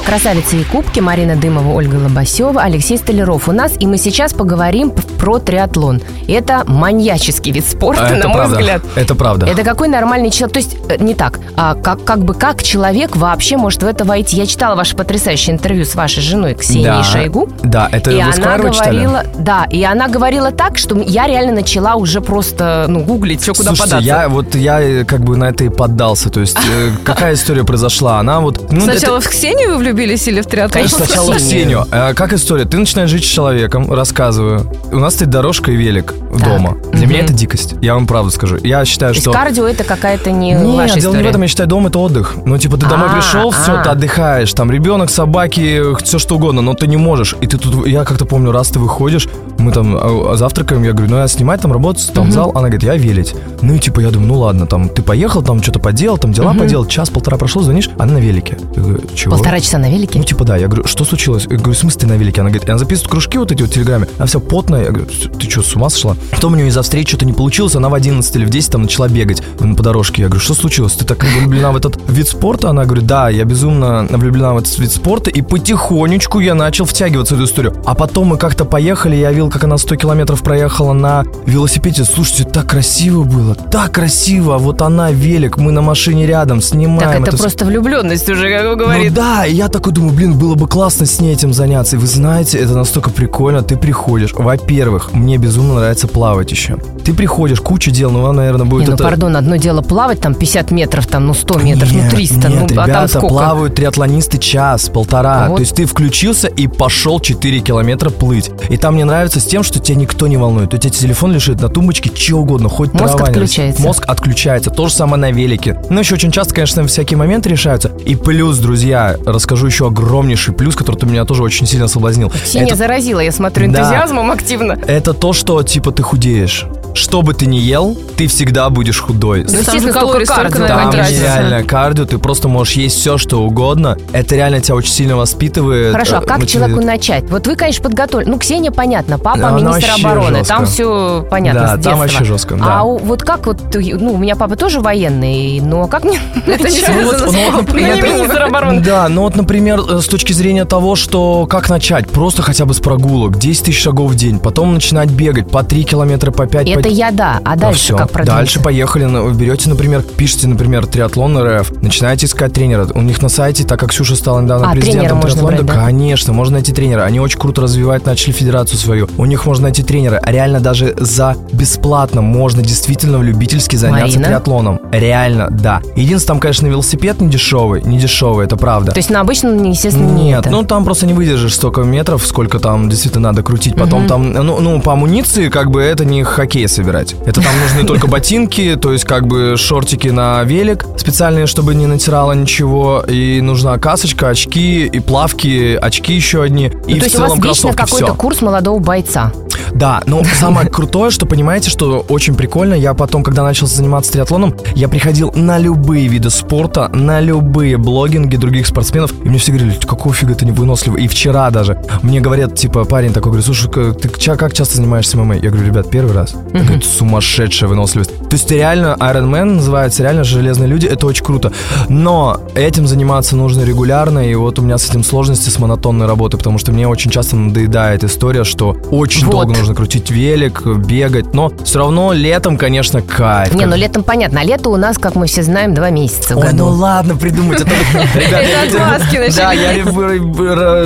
Красавицы 0.06 0.62
и 0.62 0.64
кубки 0.64 0.98
Марина 1.00 1.36
Дымова, 1.36 1.74
Ольга 1.74 1.96
Лобасева, 1.96 2.62
Алексей 2.62 2.96
Столяров 2.96 3.46
у 3.46 3.52
нас. 3.52 3.72
И 3.78 3.86
мы 3.86 3.98
сейчас 3.98 4.32
поговорим 4.32 4.90
про 4.90 5.38
триатлон. 5.38 6.00
Это 6.26 6.64
маньяческий 6.66 7.52
вид 7.52 7.66
спорта, 7.68 8.06
А 8.06 8.16
на 8.16 8.28
мой 8.28 8.36
правда. 8.38 8.56
взгляд. 8.56 8.82
Это 8.96 9.14
правда. 9.14 9.46
Это 9.46 9.62
какой 9.62 9.88
нормальный 9.88 10.30
человек, 10.30 10.54
то 10.54 10.58
есть 10.60 10.76
э, 10.88 10.96
не 10.98 11.14
так, 11.14 11.38
а 11.54 11.74
как, 11.74 12.02
как 12.04 12.20
бы 12.24 12.32
как 12.32 12.62
человек 12.62 13.14
вообще 13.14 13.58
может 13.58 13.82
в 13.82 13.86
это 13.86 14.06
войти? 14.06 14.36
Я 14.38 14.46
читала 14.46 14.74
ваше 14.74 14.96
потрясающее 14.96 15.54
интервью 15.54 15.84
с 15.84 15.94
вашей 15.94 16.22
женой 16.22 16.54
Ксенией 16.54 16.86
Да. 16.86 17.04
Шойгу. 17.04 17.48
Да, 17.62 17.88
это 17.92 18.10
и 18.10 18.14
вы 18.14 18.22
она 18.22 18.32
Сквайрова 18.32 18.70
читали? 18.72 18.96
говорила, 19.04 19.24
да, 19.38 19.64
и 19.70 19.82
она 19.84 20.08
говорила 20.08 20.50
так, 20.50 20.78
что 20.78 20.98
я 20.98 21.26
реально 21.26 21.52
начала 21.52 21.96
уже 21.96 22.22
просто, 22.22 22.86
ну, 22.88 23.00
гуглить, 23.04 23.42
все 23.42 23.52
куда 23.52 23.74
Слушайте, 23.74 23.90
податься. 23.96 24.06
я 24.22 24.28
вот 24.30 24.54
я 24.54 25.04
как 25.11 25.25
бы 25.25 25.37
на 25.37 25.49
это 25.49 25.64
и 25.64 25.69
поддался. 25.69 26.31
То 26.31 26.40
есть 26.40 26.57
э, 26.57 26.90
какая 27.05 27.35
история 27.35 27.64
произошла? 27.64 28.21
Она 28.21 28.40
вот 28.40 28.71
ну, 28.71 28.85
это- 28.85 28.99
Сначала 28.99 29.21
в 29.21 29.29
Ксению 29.29 29.73
вы 29.73 29.79
влюбились 29.79 30.26
или 30.29 30.40
в 30.40 30.47
триатлон? 30.47 30.71
Конечно, 30.85 31.05
Сначала 31.05 31.35
Ксению. 31.35 31.83
Ксению. 31.83 31.87
А 31.90 32.14
как 32.14 32.33
история? 32.33 32.64
Ты 32.64 32.79
начинаешь 32.79 33.11
жить 33.11 33.25
с 33.25 33.26
человеком, 33.29 33.93
рассказываю. 33.93 34.71
У 34.93 34.99
нас 35.00 35.14
стоит 35.14 35.31
дорожка 35.31 35.73
и 35.73 35.76
велик 35.76 36.14
Так. 36.38 36.45
дома. 36.45 36.76
Для 37.00 37.09
меня 37.09 37.25
это 37.25 37.33
дикость. 37.33 37.75
Я 37.80 37.95
вам 37.95 38.07
правду 38.07 38.30
скажу. 38.30 38.59
Я 38.62 38.85
считаю, 38.85 39.12
То 39.12 39.16
есть 39.16 39.25
что... 39.25 39.33
кардио 39.33 39.66
это 39.66 39.85
какая-то 39.85 40.30
не 40.30 40.52
Нет, 40.52 40.62
ваша 40.62 41.00
дело 41.00 41.12
не 41.12 41.19
в 41.19 41.21
история. 41.21 41.28
этом, 41.30 41.42
я 41.42 41.49
считаю, 41.49 41.69
дом 41.69 41.87
это 41.87 41.99
отдых. 41.99 42.35
Ну, 42.45 42.59
типа, 42.59 42.76
ты 42.76 42.87
домой 42.87 43.09
А, 43.11 43.14
пришел, 43.14 43.50
все, 43.50 43.73
а. 43.78 43.83
ты 43.83 43.88
отдыхаешь, 43.90 44.52
там 44.52 44.71
ребенок, 44.71 45.11
собаки, 45.11 45.83
все 46.04 46.19
что 46.19 46.37
угодно, 46.37 46.62
но 46.62 46.75
ты 46.75 46.87
не 46.87 46.97
можешь. 46.97 47.35
И 47.40 47.47
ты 47.47 47.59
тут, 47.59 47.87
я 47.87 48.04
как-то 48.04 48.25
помню, 48.25 48.52
раз 48.52 48.69
ты 48.69 48.78
выходишь, 48.78 49.28
мы 49.59 49.73
там 49.73 49.97
а, 49.99 50.37
завтракаем, 50.37 50.83
я 50.85 50.92
говорю, 50.92 51.11
ну 51.11 51.19
я 51.19 51.28
снимать 51.28 51.61
там 51.61 51.73
работать, 51.73 52.11
там 52.12 52.30
зал, 52.30 52.50
она 52.50 52.69
говорит, 52.69 52.83
я 52.83 52.97
велить. 52.97 53.35
Ну 53.62 53.75
и 53.75 53.78
типа, 53.78 54.00
я 54.00 54.11
думаю, 54.11 54.28
ну 54.28 54.38
ладно, 54.40 54.66
там 54.66 54.88
ты 54.88 55.02
поехал, 55.02 55.42
там 55.42 55.62
что-то 55.62 55.78
поделал, 55.78 56.19
там 56.19 56.33
дела 56.33 56.54
поделал, 56.54 56.87
час-полтора 56.87 57.37
прошло, 57.38 57.62
звонишь, 57.62 57.90
она 57.99 58.14
на 58.14 58.19
велике. 58.19 58.59
Я 58.76 58.83
говорю, 58.83 59.00
чего? 59.14 59.37
Полтора 59.37 59.61
часа 59.61 59.78
на 59.78 59.90
велике? 59.90 60.19
Ну, 60.19 60.25
типа, 60.25 60.45
да. 60.45 60.57
Я 60.57 60.66
говорю, 60.69 60.87
что 60.87 61.04
случилось? 61.04 61.47
Я 61.49 61.57
говорю, 61.57 61.73
в 61.73 61.78
смысле 61.78 62.00
ты 62.00 62.07
на 62.07 62.14
велике? 62.14 62.40
Она 62.40 62.50
говорит, 62.50 62.69
она 62.69 62.78
записывает 62.78 63.11
кружки 63.11 63.38
вот 63.38 63.52
эти 63.52 63.62
вот 63.62 63.71
в 63.71 63.75
Телеграме. 63.75 64.07
Она 64.19 64.26
вся 64.26 64.38
потная. 64.40 64.85
Я 64.85 64.90
говорю, 64.90 65.07
ты 65.07 65.50
что, 65.50 65.62
с 65.62 65.75
ума 65.76 65.88
сошла? 65.90 66.16
Потом 66.30 66.52
у 66.54 66.57
нее 66.57 66.69
из-за 66.69 66.80
встречи 66.90 67.11
что-то 67.11 67.25
не 67.25 67.32
получилось. 67.32 67.76
Она 67.76 67.88
в 67.88 67.94
11 67.94 68.35
или 68.35 68.44
в 68.44 68.50
10 68.50 68.73
там 68.73 68.82
начала 68.82 69.06
бегать 69.09 69.42
м, 69.61 69.76
по 69.76 69.82
дорожке. 69.85 70.23
Я 70.23 70.28
говорю, 70.28 70.40
что 70.42 70.54
случилось? 70.54 70.94
Ты 70.94 71.04
так 71.04 71.23
влюблена 71.25 71.70
в 71.70 71.76
этот 71.76 72.00
вид 72.09 72.26
спорта? 72.26 72.70
Она 72.70 72.85
говорит, 72.85 73.06
да, 73.06 73.28
я 73.28 73.44
безумно 73.44 74.09
влюблена 74.11 74.54
в 74.54 74.59
этот 74.59 74.76
вид 74.76 74.90
спорта. 74.90 75.30
И 75.30 75.40
потихонечку 75.40 76.40
я 76.40 76.54
начал 76.54 76.85
втягиваться 76.87 77.35
в 77.35 77.38
эту 77.38 77.47
историю. 77.49 77.76
А 77.87 77.94
потом 77.94 78.26
мы 78.28 78.38
как-то 78.38 78.64
поехали, 78.64 79.14
я 79.14 79.30
видел, 79.30 79.50
как 79.50 79.62
она 79.62 79.78
100 79.78 79.94
километров 79.97 80.42
проехала 80.42 80.92
на 80.92 81.25
велосипеде. 81.47 82.04
Слушайте, 82.04 82.42
так 82.42 82.66
красиво 82.66 83.23
было, 83.23 83.54
так 83.54 83.92
красиво. 83.92 84.59
Вот 84.59 84.82
она 84.82 85.12
велик, 85.12 85.59
мы 85.59 85.70
на 85.70 85.82
машине 85.82 86.26
рядом 86.26 86.61
снимаем. 86.61 86.99
Так 86.99 87.20
это 87.20 87.28
это 87.30 87.37
просто 87.38 87.64
влюбленность 87.66 88.28
уже, 88.28 88.50
как 88.50 88.64
Ну 88.64 88.76
говорит. 88.76 89.14
да, 89.14 89.47
и 89.47 89.54
я 89.54 89.68
такой 89.68 89.92
думаю, 89.92 90.12
блин, 90.12 90.37
было 90.37 90.56
бы 90.56 90.66
классно 90.66 91.06
с 91.06 91.20
ней 91.20 91.35
этим 91.35 91.52
заняться. 91.52 91.94
И 91.94 91.99
вы 92.00 92.09
знаете, 92.09 92.59
это 92.59 92.75
настолько 92.75 93.11
прикольно. 93.11 93.62
Ты 93.62 93.76
приходишь. 93.76 94.32
Во-первых, 94.35 95.12
мне 95.12 95.37
безумно 95.38 95.75
нравится 95.76 96.09
плавать 96.09 96.50
еще. 96.50 96.78
Ты 97.04 97.14
приходишь, 97.14 97.60
куча 97.60 97.90
дел, 97.90 98.10
ну, 98.10 98.30
наверное, 98.32 98.66
будет 98.66 98.82
Не, 98.82 98.88
ну, 98.88 98.94
это... 98.94 99.04
пардон, 99.04 99.37
одно 99.37 99.56
дело 99.56 99.80
плавать, 99.82 100.20
там 100.20 100.34
50 100.34 100.70
метров, 100.70 101.06
там, 101.06 101.26
ну, 101.26 101.34
100 101.34 101.58
метров, 101.60 101.92
ну, 101.92 102.00
Нет, 102.02 102.10
300, 102.10 102.49
нет, 102.49 102.50
ну, 102.50 102.64
а 102.64 102.68
ребята 102.87 102.92
там 102.92 103.08
сколько? 103.08 103.26
плавают 103.28 103.75
триатлонисты 103.75 104.38
час, 104.38 104.88
полтора. 104.90 105.49
Вот. 105.49 105.56
То 105.56 105.60
есть 105.62 105.75
ты 105.75 105.87
включился 105.87 106.49
и 106.49 106.66
пошел 106.66 107.18
4 107.20 107.60
километра 107.60 108.10
плыть. 108.10 108.50
И 108.68 108.76
там 108.76 108.94
мне 108.94 109.04
нравится 109.04 109.40
с 109.40 109.44
тем, 109.44 109.62
что 109.62 109.78
тебя 109.80 109.96
никто 109.96 110.26
не 110.26 110.37
волнует. 110.37 110.72
У 110.75 110.76
тебя 110.76 110.90
телефон 110.90 111.32
лежит 111.32 111.60
на 111.60 111.68
тумбочке, 111.68 112.10
чего 112.10 112.40
угодно, 112.40 112.68
хоть 112.68 112.92
Мозг 112.92 113.16
трава 113.16 113.25
отключается. 113.30 113.82
Мозг 113.82 114.04
отключается. 114.06 114.70
То 114.70 114.88
же 114.88 114.94
самое 114.94 115.20
на 115.20 115.30
велике. 115.30 115.80
Ну, 115.90 116.00
еще 116.00 116.14
очень 116.14 116.30
часто, 116.30 116.54
конечно, 116.54 116.87
всякие 116.87 117.16
моменты 117.16 117.49
решаются. 117.49 117.90
И 118.04 118.14
плюс, 118.14 118.58
друзья, 118.58 119.16
расскажу 119.25 119.66
еще 119.66 119.87
огромнейший 119.87 120.54
плюс, 120.54 120.76
который 120.76 120.96
ты 120.96 121.06
меня 121.06 121.25
тоже 121.25 121.42
очень 121.42 121.66
сильно 121.66 121.88
соблазнил. 121.88 122.30
Ксения 122.30 122.68
Это- 122.68 122.76
заразила, 122.76 123.20
я 123.20 123.32
смотрю, 123.32 123.70
Да. 123.70 123.80
энтузиазмом 123.80 124.30
активно. 124.30 124.72
это 124.87 125.12
то, 125.14 125.32
что, 125.32 125.62
типа, 125.62 125.92
ты 125.92 126.02
худеешь. 126.02 126.66
Что 126.94 127.23
бы 127.23 127.35
ты 127.35 127.47
ни 127.47 127.56
ел, 127.56 127.97
ты 128.16 128.26
всегда 128.26 128.68
будешь 128.70 129.00
худой. 129.00 129.44
Ну, 129.49 129.64
там 129.64 129.80
же 129.80 129.92
калорий 129.92 130.26
столько 130.26 130.59
Там 130.59 130.90
нереально 130.90 131.62
кардио, 131.62 132.04
ты 132.04 132.18
просто 132.18 132.49
можешь 132.49 132.75
есть 132.75 132.97
все, 132.97 133.18
что 133.18 133.42
угодно. 133.42 133.97
Это 134.12 134.35
реально 134.37 134.61
тебя 134.61 134.75
очень 134.75 134.90
сильно 134.92 135.16
воспитывает. 135.16 135.92
Хорошо, 135.92 136.16
а 136.16 136.23
э, 136.23 136.26
как 136.26 136.38
мотивирует. 136.38 136.50
человеку 136.50 136.80
начать? 136.87 137.30
Вот 137.30 137.47
вы, 137.47 137.56
конечно, 137.56 137.82
подготовили. 137.82 138.28
Ну, 138.28 138.38
Ксения, 138.38 138.70
понятно, 138.70 139.18
папа, 139.18 139.38
Да, 139.38 139.49
она 139.49 139.59
министр 139.73 139.90
обороны. 139.99 140.38
жестко. 140.38 140.54
Там 140.54 140.66
все 140.66 141.26
понятно 141.30 141.61
Да, 141.61 141.66
с 141.66 141.70
там 141.70 141.80
детства. 141.80 141.97
вообще 141.97 142.25
жестко, 142.25 142.54
да. 142.56 142.80
А 142.80 142.82
у- 142.82 142.99
вот 142.99 143.23
как 143.23 143.47
вот, 143.47 143.59
ну, 143.75 144.12
у 144.12 144.18
меня 144.18 144.37
папа 144.37 144.56
тоже 144.56 144.80
военный, 144.80 145.61
но 145.61 145.87
как 145.87 146.04
мне 146.04 146.20
Это 146.47 146.68
не 146.68 146.80
ну, 146.88 147.12
Ну, 147.12 147.75
министр 147.75 148.42
обороны. 148.42 148.80
Да, 148.80 149.09
ну 149.09 149.23
вот, 149.23 149.37
например, 149.37 149.80
э, 149.88 150.00
с 150.00 150.06
точки 150.06 150.32
зрения 150.32 150.64
того, 150.64 150.97
что 150.97 151.47
как 151.49 151.68
начать, 151.68 152.09
просто 152.09 152.42
хотя 152.42 152.64
бы 152.64 152.75
с 152.75 152.80
прогулок, 152.80 153.38
10 153.38 153.64
тысяч 153.64 153.80
шагов 153.82 154.12
в 154.12 154.14
день, 154.14 154.38
потом 154.38 154.75
начинать 154.75 155.11
бегать 155.11 155.49
по 155.50 155.62
3 155.62 155.85
километра, 155.85 156.30
по 156.30 156.47
5, 156.47 156.68
Это 156.68 156.88
я 156.90 157.11
да, 157.11 157.40
а 157.44 157.56
дальше 157.56 157.80
всё. 157.80 157.97
как 157.97 158.11
продвинуться? 158.11 158.37
Дальше 158.37 158.61
поехали, 158.61 159.04
ну, 159.04 159.25
вы 159.25 159.35
берете, 159.35 159.68
например, 159.68 160.02
пишите, 160.02 160.49
например, 160.49 160.87
триатлон 160.87 161.38
РФ, 161.38 161.82
начинаете 161.82 162.26
искать 162.26 162.52
тренера. 162.52 162.87
У 162.94 163.02
них 163.02 163.23
на 163.23 163.28
сайте, 163.28 163.64
так 163.64 163.80
как 163.80 163.90
Ксюша 163.90 164.16
стала 164.16 164.40
недавно 164.40 164.70
А, 164.70 164.73
президентом 164.73 165.20
триатлона, 165.20 165.47
брать, 165.47 165.66
да, 165.66 165.75
конечно, 165.75 166.32
можно 166.32 166.54
найти 166.54 166.73
тренера. 166.73 167.02
Они 167.02 167.20
очень 167.20 167.38
круто 167.38 167.62
развивают, 167.62 168.06
начали 168.06 168.32
федерацию 168.32 168.78
свою. 168.78 169.09
У 169.16 169.25
них 169.25 169.47
можно 169.47 169.64
найти 169.64 169.82
тренера. 169.82 170.20
Реально 170.25 170.61
даже 170.61 170.94
за 170.99 171.37
бесплатно 171.52 172.23
можно 172.23 172.62
действительно 172.62 173.18
в 173.18 173.23
любительски 173.23 173.76
заняться 173.76 174.06
Марина? 174.06 174.26
триатлоном. 174.26 174.80
Реально, 174.92 175.49
да. 175.50 175.80
Единственное, 175.97 176.26
там, 176.35 176.40
конечно, 176.40 176.66
велосипед 176.66 177.20
не 177.20 177.28
дешевый, 177.28 177.82
не 177.82 177.99
дешевый, 177.99 178.47
это 178.47 178.56
правда. 178.56 178.92
То 178.92 178.99
есть 178.99 179.11
на 179.11 179.20
обычном, 179.20 179.62
естественно, 179.64 180.11
не 180.12 180.25
Нет, 180.25 180.40
это. 180.40 180.50
ну 180.50 180.62
там 180.64 180.85
просто 180.85 181.06
не 181.06 181.12
выдержишь 181.12 181.54
столько 181.54 181.82
метров, 181.82 182.25
сколько 182.25 182.59
там 182.59 182.88
действительно 182.88 183.30
надо 183.30 183.42
крутить. 183.42 183.75
Потом 183.76 184.06
там, 184.06 184.32
ну, 184.32 184.61
ну, 184.61 184.80
по 184.80 184.92
амуниции, 184.92 185.49
как 185.49 185.70
бы 185.70 185.82
это 185.82 186.04
не 186.04 186.23
хоккей 186.23 186.68
собирать. 186.70 187.14
Это 187.26 187.40
там 187.40 187.52
нужны 187.60 187.86
только 187.86 188.06
ботинки, 188.06 188.76
то 188.80 188.92
есть 188.92 189.04
как 189.04 189.26
бы 189.26 189.56
шортики 189.56 190.09
на 190.09 190.42
велик 190.44 190.85
специальные, 190.96 191.46
чтобы 191.46 191.74
не 191.74 191.87
натирало 191.87 192.33
ничего. 192.33 193.04
И 193.09 193.40
нужна 193.40 193.78
касочка, 193.78 194.28
очки 194.28 194.87
и 194.87 195.00
плавки, 195.00 195.78
очки 195.80 196.14
еще 196.14 196.42
одни. 196.42 196.70
Ну, 196.72 196.88
и 196.88 196.94
то 196.94 197.00
в 197.00 197.02
есть 197.04 197.14
у 197.14 197.18
целом 197.18 197.28
вас 197.30 197.38
вечно 197.38 197.72
кроссовки. 197.72 197.76
какой-то 197.76 198.14
курс 198.14 198.40
молодого 198.40 198.78
бойца. 198.78 199.33
Да, 199.73 200.03
но 200.07 200.23
самое 200.38 200.68
крутое, 200.68 201.11
что 201.11 201.27
понимаете, 201.27 201.70
что 201.70 202.05
очень 202.09 202.35
прикольно, 202.35 202.75
я 202.75 202.94
потом, 202.94 203.23
когда 203.23 203.42
начал 203.42 203.66
заниматься 203.66 204.12
триатлоном, 204.12 204.55
я 204.75 204.88
приходил 204.88 205.33
на 205.35 205.59
любые 205.59 206.09
виды 206.09 206.31
спорта, 206.31 206.88
на 206.88 207.20
любые 207.20 207.77
блогинги 207.77 208.37
других 208.37 208.66
спортсменов, 208.66 209.12
и 209.25 209.29
мне 209.29 209.38
все 209.38 209.53
говорили, 209.53 209.79
какого 209.87 210.14
фига 210.14 210.35
ты 210.35 210.44
не 210.44 210.53
выносливый. 210.53 211.05
И 211.05 211.09
вчера 211.09 211.51
даже 211.51 211.83
мне 212.03 212.20
говорят, 212.20 212.55
типа, 212.57 212.85
парень 212.85 213.12
такой, 213.12 213.33
говорит, 213.33 213.46
слушай, 213.46 213.70
ты 213.70 214.09
как 214.09 214.53
часто 214.53 214.77
занимаешься 214.77 215.16
ММА? 215.18 215.37
Я 215.37 215.51
говорю, 215.51 215.66
ребят, 215.66 215.90
первый 215.90 216.14
раз. 216.14 216.35
Говорит, 216.53 216.85
сумасшедшая 216.85 217.68
выносливость. 217.68 218.16
То 218.18 218.37
есть 218.37 218.51
реально, 218.51 218.96
Iron 219.01 219.31
Man 219.31 219.44
называется, 219.57 220.03
реально 220.03 220.25
железные 220.25 220.68
люди, 220.68 220.87
это 220.87 221.07
очень 221.07 221.25
круто. 221.25 221.53
Но 221.88 222.40
этим 222.55 222.87
заниматься 222.87 223.37
нужно 223.37 223.62
регулярно, 223.62 224.20
и 224.29 224.35
вот 224.35 224.59
у 224.59 224.62
меня 224.62 224.79
с 224.79 224.88
этим 224.88 225.03
сложности 225.05 225.51
с 225.51 225.59
монотонной 225.59 226.07
работой, 226.07 226.38
потому 226.38 226.59
что 226.59 226.73
мне 226.73 226.87
очень 226.87 227.11
часто 227.11 227.37
надоедает 227.37 228.05
история, 228.05 228.44
что 228.44 228.77
очень 228.90 229.27
Вот. 229.27 229.33
долго 229.33 229.49
нужно 229.52 229.74
крутить 229.74 230.10
велик, 230.10 230.64
бегать, 230.66 231.34
но 231.34 231.52
все 231.64 231.78
равно 231.78 232.12
летом, 232.12 232.56
конечно, 232.56 233.02
кайф. 233.02 233.54
Не, 233.54 233.66
ну 233.66 233.76
летом 233.76 234.02
понятно. 234.02 234.40
А 234.40 234.44
лето 234.44 234.70
у 234.70 234.76
нас, 234.76 234.98
как 234.98 235.14
мы 235.14 235.26
все 235.26 235.42
знаем, 235.42 235.74
два 235.74 235.90
месяца 235.90 236.36
Ой, 236.36 236.52
ну 236.52 236.68
ладно 236.68 237.16
придумать. 237.16 237.60
Наши. 237.60 237.70
Да, 239.36 239.52
я 239.52 239.74